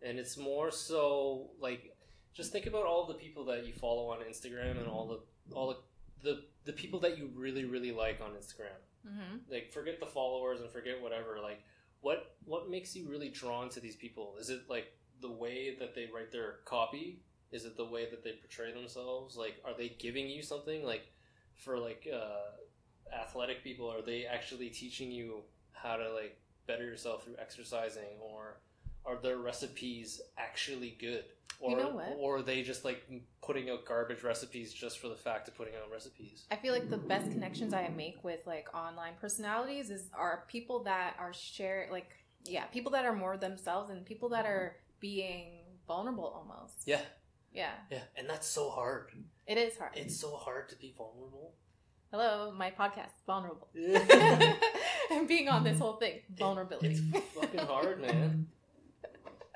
[0.00, 1.94] and it's more so like
[2.32, 5.68] just think about all the people that you follow on Instagram and all the all
[5.68, 5.76] the
[6.30, 8.78] the, the people that you really really like on Instagram.
[9.06, 9.52] Mm-hmm.
[9.52, 11.38] Like forget the followers and forget whatever.
[11.42, 11.62] Like
[12.00, 14.34] what what makes you really drawn to these people?
[14.38, 17.20] Is it like the way that they write their copy?
[17.52, 19.36] Is it the way that they portray themselves?
[19.36, 20.84] Like are they giving you something?
[20.84, 21.06] Like
[21.54, 25.42] for like uh, athletic people, are they actually teaching you
[25.72, 28.58] how to like better yourself through exercising, or
[29.04, 31.24] are their recipes actually good?
[31.60, 33.08] Or, You know or are they just like
[33.42, 36.44] putting out garbage recipes just for the fact of putting out recipes?
[36.50, 40.82] I feel like the best connections I make with like online personalities is are people
[40.84, 42.10] that are share like
[42.46, 46.74] yeah, people that are more themselves and people that are being vulnerable almost.
[46.86, 47.00] Yeah,
[47.52, 47.70] Yeah.
[47.90, 49.12] yeah, and that's so hard.
[49.46, 49.92] It is hard.
[49.94, 51.54] It's so hard to be vulnerable.
[52.10, 53.68] Hello, my podcast, Vulnerable.
[55.10, 57.00] and being on this whole thing, vulnerability.
[57.12, 58.48] It's fucking hard, man.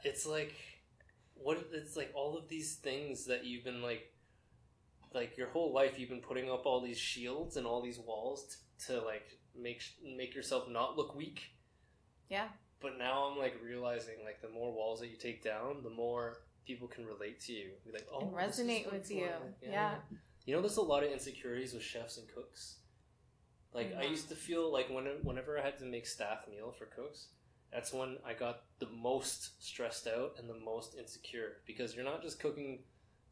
[0.05, 0.55] It's like
[1.43, 4.13] what it's like all of these things that you've been like
[5.15, 8.57] like your whole life you've been putting up all these shields and all these walls
[8.79, 9.83] t- to like make
[10.17, 11.43] make yourself not look weak.
[12.29, 12.49] yeah.
[12.81, 16.43] But now I'm like realizing like the more walls that you take down, the more
[16.65, 17.71] people can relate to you.
[17.85, 19.23] Be like, oh, And resonate with you.
[19.23, 19.57] like.
[19.61, 19.95] Yeah.
[20.47, 22.77] You know, there's a lot of insecurities with chefs and cooks.
[23.75, 24.13] Like I mm-hmm.
[24.13, 27.29] used to feel like when whenever I had to make staff meal for cooks,
[27.73, 32.23] that's when I got the most stressed out and the most insecure because you're not
[32.23, 32.81] just cooking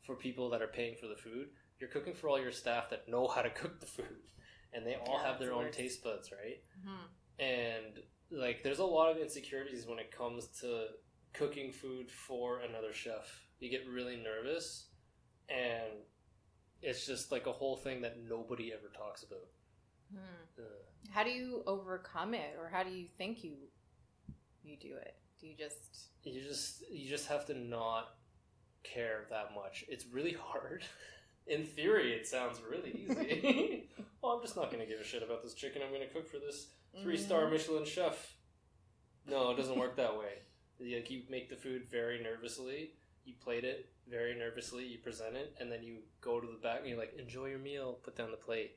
[0.04, 1.48] for people that are paying for the food.
[1.80, 4.30] You're cooking for all your staff that know how to cook the food,
[4.72, 6.62] and they all Yeah, have their own taste buds, right?
[6.78, 7.08] Mhm.
[7.38, 10.86] and like there's a lot of insecurities when it comes to
[11.32, 14.88] cooking food for another chef you get really nervous
[15.48, 15.92] and
[16.82, 19.48] it's just like a whole thing that nobody ever talks about
[20.10, 20.46] Hmm.
[20.58, 20.62] uh,
[21.10, 23.56] How do you overcome it or how do you think you
[24.66, 25.14] you do it?
[25.40, 28.16] Do you just you just you just have to not
[28.82, 30.84] care that much it's really hard
[31.46, 33.88] in theory it sounds really easy
[34.22, 36.12] well i'm just not going to give a shit about this chicken i'm going to
[36.14, 36.68] cook for this
[37.02, 37.52] three star Mm.
[37.52, 38.34] Michelin chef.
[39.28, 40.38] No, it doesn't work that way.
[40.80, 42.90] Like you make the food very nervously,
[43.24, 46.80] you plate it very nervously, you present it, and then you go to the back
[46.80, 48.76] and you're like, enjoy your meal, put down the plate.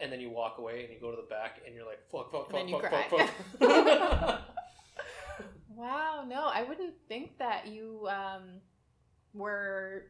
[0.00, 2.32] And then you walk away and you go to the back and you're like, fuck,
[2.32, 3.30] fuck, then fuck, fuck, fuck,
[3.60, 4.55] fuck.
[5.76, 8.60] Wow, no, I wouldn't think that you um,
[9.34, 10.06] were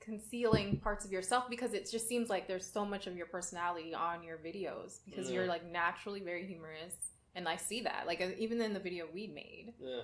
[0.00, 3.94] concealing parts of yourself because it just seems like there's so much of your personality
[3.94, 6.94] on your videos because you're like naturally very humorous
[7.34, 9.74] and I see that like uh, even in the video we made.
[9.80, 10.02] yeah,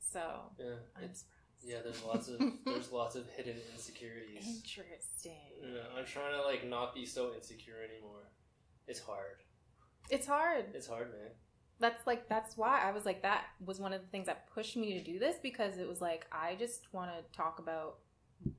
[0.00, 0.20] So
[0.58, 0.66] yeah.
[0.96, 1.24] I'm surprised.
[1.62, 4.44] yeah, there's lots of there's lots of hidden insecurities.
[4.46, 5.32] Interesting.
[5.62, 8.28] Yeah, I'm trying to like not be so insecure anymore.
[8.86, 9.42] It's hard.
[10.10, 10.66] It's hard.
[10.74, 11.30] It's hard, man.
[11.82, 14.76] That's like that's why I was like that was one of the things that pushed
[14.76, 17.98] me to do this because it was like I just want to talk about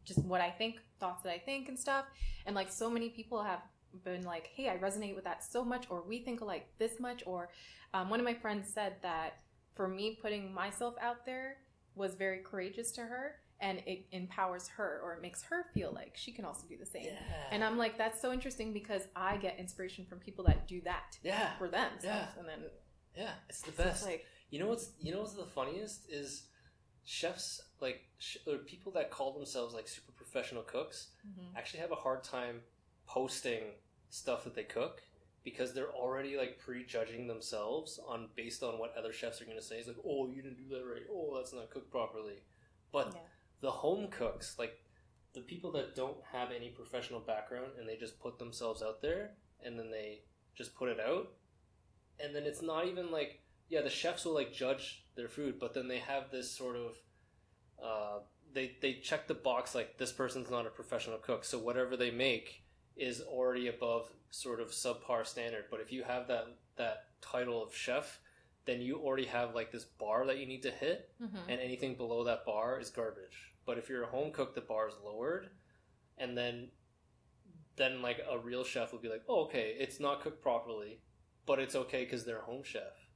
[0.06, 2.06] just what I think, thoughts that I think and stuff.
[2.46, 3.62] And like so many people have
[4.04, 7.24] been like, "Hey, I resonate with that so much," or "We think alike this much,"
[7.26, 7.50] or
[7.94, 9.40] um, one of my friends said that
[9.76, 11.58] for me putting myself out there
[11.96, 16.14] was very courageous to her and it empowers her or it makes her feel like
[16.16, 17.06] she can also do the same.
[17.52, 21.18] And I'm like, that's so interesting because I get inspiration from people that do that
[21.24, 21.92] yeah, for them.
[22.04, 22.26] Yeah.
[22.38, 22.60] And then
[23.16, 24.06] yeah, it's the so it's best.
[24.06, 26.48] like You know what's you know what's the funniest is
[27.06, 31.56] chefs like sh- or people that call themselves like super professional cooks Mhm.
[31.58, 32.62] actually have a hard time
[33.06, 33.74] posting
[34.10, 35.02] stuff that they cook
[35.44, 39.64] because they're already like prejudging themselves on based on what other chefs are going to
[39.64, 39.78] say.
[39.80, 41.02] It's like, oh, you didn't do that right.
[41.12, 42.44] Oh, that's not cooked properly.
[42.94, 43.20] But Yeah.
[43.60, 44.80] the home cooks, like
[45.34, 49.36] the people that don't have any professional background and they just put themselves out there
[49.62, 50.24] and then they
[50.56, 51.34] just put it out,
[52.20, 53.40] and then it's not even like
[53.70, 56.96] yeah, the chefs will like judge their food, but then they have this sort of
[57.84, 58.20] uh,
[58.54, 62.12] they they check the box like this person's not a professional cook, so whatever they
[62.12, 62.64] make
[62.96, 65.66] is already above sort of subpar standard.
[65.72, 66.48] But if you have that
[66.78, 68.20] that title of chef,
[68.66, 71.40] then you already have like this bar that you need to hit, Mhm.
[71.50, 73.54] and anything below that bar is garbage.
[73.66, 75.50] But if you're a home cook, the bar is lowered,
[76.18, 76.70] and then
[77.76, 81.02] then like a real chef will be like, oh, okay, it's not cooked properly,
[81.46, 83.08] but it's okay because they're a home chef.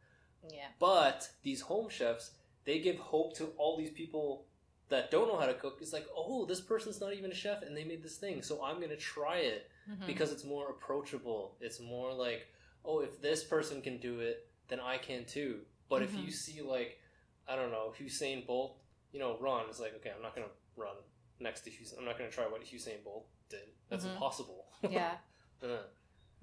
[0.52, 0.68] Yeah.
[0.80, 2.32] But these home chefs,
[2.66, 4.46] they give hope to all these people
[4.90, 5.80] that don't know how to cook.
[5.82, 8.64] It's like, oh, this person's not even a chef and they made this thing, so
[8.64, 10.06] I'm gonna try it Mhm.
[10.06, 11.58] because it's more approachable.
[11.60, 12.48] It's more like,
[12.86, 15.66] oh, if this person can do it, then I can too.
[15.90, 16.34] But if you Mhm.
[16.34, 17.00] see like,
[17.48, 18.78] I don't know, Usain Bolt,
[19.12, 20.96] you know, run, it's like, okay, I'm not gonna run
[21.40, 21.98] next to Usain.
[21.98, 23.68] I'm not gonna try what Usain Bolt did.
[23.90, 24.14] That's Mhm.
[24.14, 24.66] impossible.
[24.90, 25.18] yeah.
[25.64, 25.82] Uh.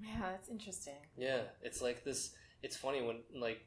[0.07, 0.95] Yeah, that's interesting.
[1.17, 2.35] Yeah, it's like this.
[2.63, 3.61] It's funny when like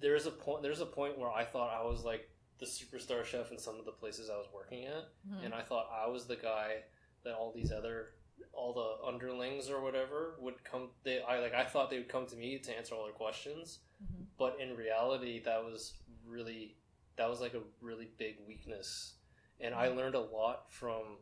[0.00, 0.62] there's a point.
[0.62, 3.84] There's a point where I thought I was like the superstar chef in some of
[3.84, 5.44] the places I was working at, Mhm.
[5.46, 6.82] and I thought I was the guy
[7.24, 8.14] that all these other
[8.52, 10.90] all the underlings or whatever would come.
[11.04, 13.80] They I like I thought they would come to me to answer all their questions,
[14.02, 14.26] Mhm.
[14.36, 15.94] but in reality, that was
[16.24, 16.76] really
[17.16, 19.14] that was like a really big weakness,
[19.60, 21.18] and I learned a lot from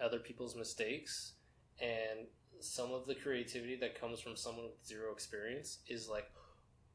[0.00, 1.34] other people's mistakes,
[1.78, 2.26] and
[2.64, 6.30] some of the creativity that comes from someone with zero experience is like,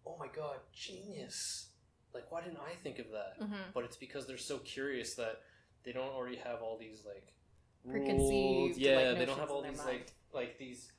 [0.06, 1.68] oh my god, genius!
[2.14, 3.40] Like, why didn't I think of that?
[3.40, 3.74] Mhm.
[3.74, 5.42] But it's because they're so curious that
[5.84, 7.34] they don't already have all these like
[7.88, 8.72] Preconceived, rules.
[8.72, 9.90] like, Yeah, they don't have all these mind.
[9.90, 10.92] like like these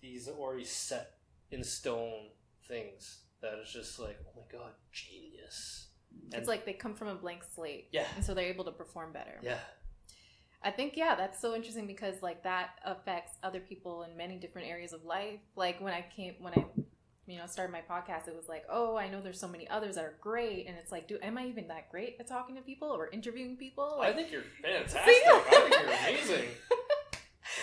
[0.00, 1.18] these already set
[1.50, 2.28] in stone
[2.68, 5.88] things that is just like, oh my god, genius!
[6.32, 7.88] It's like they come from a blank slate.
[7.92, 8.06] Yeah.
[8.16, 9.38] And so they're able to perform better.
[9.42, 9.58] Yeah,
[10.64, 14.68] I think yeah, that's so interesting because like that affects other people in many different
[14.68, 15.40] areas of life.
[15.56, 16.64] Like when I came when I
[17.26, 19.94] you know started my podcast, it was like, oh, I know there's so many others
[19.96, 22.62] that are great, and it's like, do am I even that great at talking to
[22.62, 24.00] people or interviewing people?
[24.02, 24.98] I think you're fantastic.
[25.06, 26.48] I think you're amazing.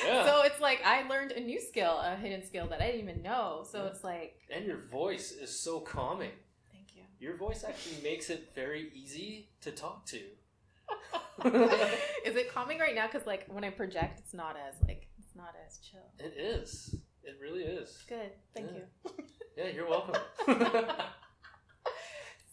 [0.05, 3.01] Yeah, so it's like I learned a new skill, a hidden skill that I didn't
[3.01, 3.65] even know.
[3.69, 3.89] So Yeah.
[3.89, 6.31] it's like, and your voice is so calming.
[6.71, 7.03] thank you.
[7.19, 10.21] Your voice actually makes it very easy to talk to.
[12.25, 13.07] Is it calming right now?
[13.07, 16.01] Because like when I project, it's not as like it's not as chill.
[16.19, 16.95] It is.
[17.23, 18.03] It really is.
[18.07, 18.79] Good, thank Yeah.
[19.07, 19.23] you.
[19.57, 20.15] Yeah, you're welcome.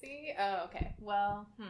[0.01, 0.95] See, oh, okay.
[0.99, 1.65] Well, hmm.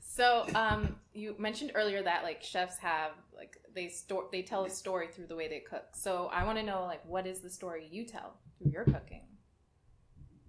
[0.00, 4.70] So, um, you mentioned earlier that like chefs have like they store they tell a
[4.70, 5.84] story through the way they cook.
[5.94, 9.22] So I want to know like what is the story you tell through your cooking?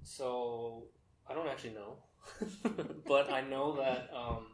[0.04, 0.86] so
[1.30, 1.98] I don't actually know,
[3.08, 4.48] but I know that um,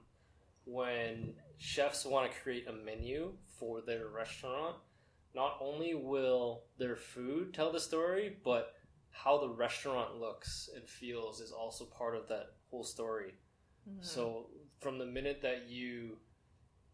[0.65, 4.75] when chefs want to create a menu for their restaurant,
[5.33, 8.73] not only will their food tell the story, but
[9.11, 13.33] how the restaurant looks and feels is also part of that whole story.
[13.87, 14.03] Mhm.
[14.03, 14.49] So
[14.79, 16.19] from the minute that you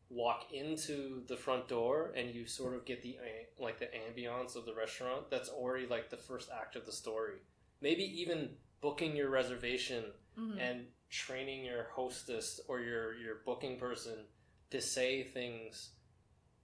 [0.10, 3.18] walk into the front door and you sort of get the
[3.58, 7.40] like the ambiance of the restaurant, that's already like the first act of the story.
[7.80, 10.60] Maybe even booking your reservation Mhm.
[10.60, 14.26] and training your hostess or your your booking person
[14.72, 15.90] to say things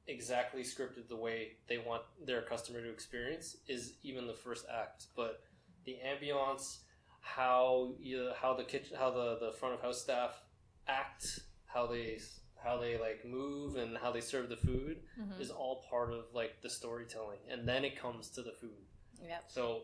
[0.07, 5.07] exactly scripted the way they want their customer to experience is even the first act
[5.17, 5.43] but
[5.85, 6.77] the ambiance
[7.19, 10.41] how you how the kitchen how the the front of house staff
[10.87, 12.17] act how they
[12.63, 15.41] how they like move and how they serve the food Mhm.
[15.41, 18.85] is all part of like the storytelling and then it comes to the food
[19.21, 19.43] Yep.
[19.49, 19.81] so,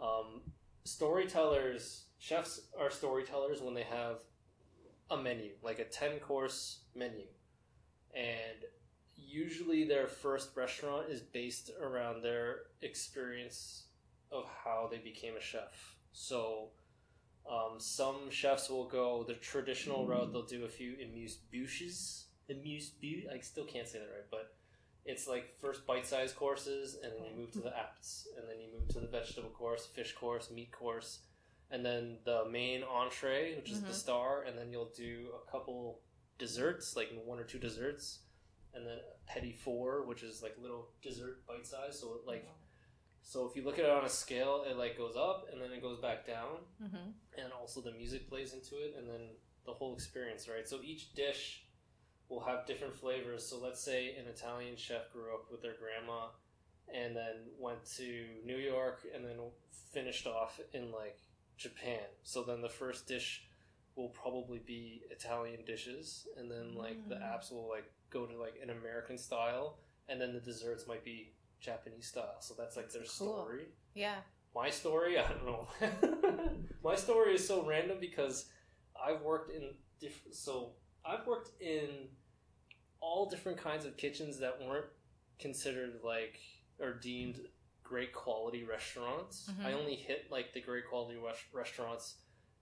[0.00, 0.40] um,
[0.84, 4.18] storytellers, chefs are storytellers when they have
[5.10, 7.26] a menu, like a 10 course menu.
[8.14, 8.64] And
[9.16, 13.84] usually their first restaurant is based around their experience
[14.30, 15.96] of how they became a chef.
[16.12, 16.70] So,
[17.50, 22.26] um, some chefs will go the traditional route, they'll do a few amuse bouches.
[22.48, 24.54] Amuse bouche, I still can't say that right, but
[25.04, 28.68] it's like first bite-sized courses and then you move to the apps and then you
[28.78, 31.20] move to the vegetable course fish course meat course
[31.74, 34.04] and then the main entree which is the Mhm.
[34.04, 36.00] star and then you'll do a couple
[36.38, 38.20] desserts like one or two desserts
[38.74, 42.44] and then a petit four which is like little dessert bite size so like
[43.22, 45.72] so if you look at it on a scale it like goes up and then
[45.72, 47.14] it goes back down Mhm.
[47.38, 50.68] and also the music plays into it and then the whole experience, right?
[50.68, 51.64] So each dish
[52.28, 53.42] will have different flavors.
[53.48, 56.28] So let's say an Italian chef grew up with their grandma
[56.92, 59.38] and then went to New York and then
[59.94, 61.18] finished off in like
[61.56, 62.00] Japan.
[62.22, 63.44] So then the first dish
[63.96, 67.22] will probably be Italian dishes and then like the Mm.
[67.22, 69.78] apps will like go to like an American style
[70.08, 72.40] and then the desserts might be Japanese style.
[72.40, 73.08] So that's like their Cool.
[73.44, 74.16] story Yeah.
[74.54, 75.68] my story i don't know
[76.84, 78.46] my story is so random because
[79.04, 80.72] i've worked in different so
[81.04, 82.08] i've worked in
[83.00, 84.86] all different kinds of kitchens that weren't
[85.38, 86.38] considered like
[86.78, 87.40] or deemed
[87.84, 89.64] great quality restaurants Mhm.
[89.66, 92.16] i only hit like the great quality res- restaurants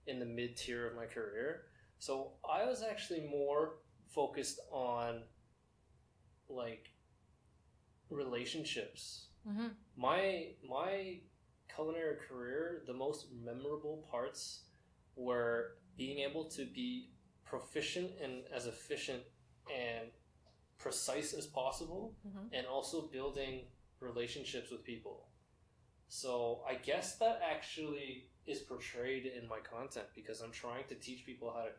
[0.05, 1.65] in the mid tier of my career
[1.97, 5.23] so i was actually more focused on
[6.49, 6.91] like
[8.09, 9.67] relationships Mm-hmm.
[9.97, 11.19] my my
[11.75, 14.61] culinary career the most memorable parts
[15.17, 17.09] were being able to be
[17.43, 19.21] proficient and as efficient
[19.69, 20.07] and
[20.77, 22.49] precise as possible Mhm.
[22.53, 23.67] and also building
[24.03, 25.27] relationships with people
[26.07, 31.25] so i guess that actually is portrayed in my content because i'm trying to teach
[31.25, 31.71] people how to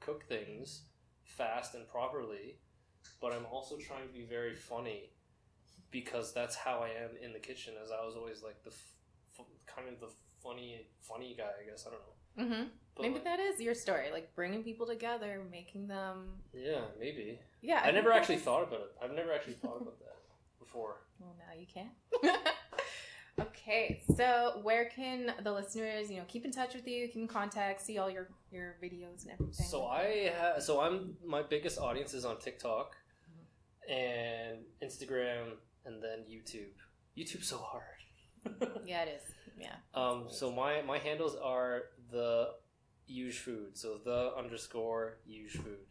[0.00, 0.82] cook things
[1.24, 2.56] fast and properly
[3.20, 5.10] but i'm also trying to be very funny
[5.90, 7.72] because that's how I am in the kitchen.
[7.82, 8.92] As I was always like the f-
[9.38, 10.10] f- kind of the
[10.42, 11.44] funny, funny guy.
[11.62, 12.54] I guess I don't know.
[12.56, 12.68] Mm-hmm.
[12.94, 16.42] But Maybe like- that is your story, like bringing people together, making them.
[16.52, 17.40] Yeah, maybe.
[17.62, 17.78] Yeah.
[17.78, 18.92] I, think never actually is- thought about it.
[19.02, 20.17] I've never actually thought about that
[20.68, 20.96] before.
[21.18, 21.90] Well, now you can.
[23.46, 27.28] okay, so where can the listeners, you know, keep in touch with you, keep in
[27.28, 29.66] contact, see all your your videos and everything?
[29.66, 32.96] So I ha- so I'm my biggest audience is on TikTok
[33.88, 35.54] and Instagram
[35.86, 36.74] and then YouTube.
[37.16, 37.82] YouTube's so hard.
[38.86, 39.34] Yeah, it is.
[39.60, 39.74] Yeah.
[39.94, 42.50] Um, so my my handles are the
[43.10, 43.76] Eugefood.
[43.76, 45.84] So the underscore Eugefood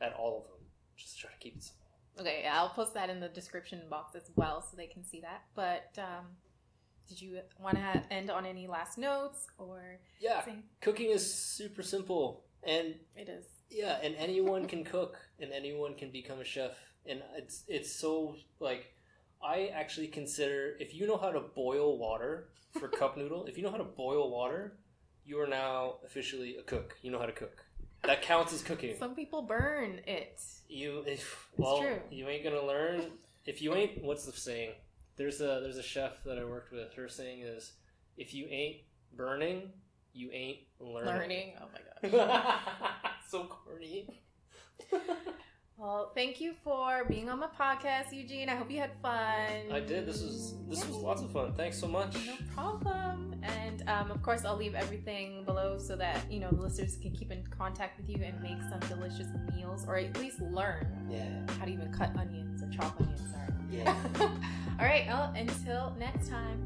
[0.00, 0.68] at all of them.
[0.96, 1.83] Just try to keep it simple.
[2.20, 5.20] Okay, yeah, I'll post that in the description box as well so they can see
[5.20, 5.42] that.
[5.54, 6.26] But um,
[7.08, 10.42] did you want to end on any last notes or Yeah,
[10.80, 13.46] cooking is super simple, and it is?
[13.70, 16.72] yeah, and anyone can cook, and anyone can become a chef,
[17.06, 18.94] and it's it's so like
[19.42, 22.48] I actually consider if you know how to boil water
[22.78, 24.78] for cup noodle, if you know how to boil water,
[25.26, 26.96] you are now officially a cook.
[27.02, 27.64] You know how to cook.
[28.06, 28.96] That counts as cooking.
[28.98, 30.42] Some people burn it.
[30.68, 32.00] You if well, true.
[32.10, 33.02] you ain't gonna learn
[33.46, 34.02] if you ain't.
[34.02, 34.72] What's the saying?
[35.16, 36.92] There's a there's a chef that I worked with.
[36.94, 37.72] Her saying is,
[38.16, 38.78] if you ain't
[39.16, 39.70] burning,
[40.12, 41.14] you ain't learning.
[41.14, 41.52] Learning.
[41.60, 41.66] Oh
[42.02, 42.60] my gosh.
[43.28, 44.08] so corny.
[45.76, 48.48] Well, thank you for being on my podcast, Eugene.
[48.48, 49.72] I hope you had fun.
[49.72, 50.06] I did.
[50.06, 51.52] This was this was lots of fun.
[51.54, 52.14] Thanks so much.
[52.26, 53.34] No problem.
[53.42, 57.10] And um, of course, I'll leave everything below so that you know the listeners can
[57.10, 61.40] keep in contact with you and make some delicious meals, or at least learn yeah.
[61.58, 63.20] how to even cut onions or chop onions.
[63.32, 63.48] Sorry.
[63.70, 63.96] Yeah.
[64.78, 65.06] All right.
[65.08, 66.60] Well, until next time.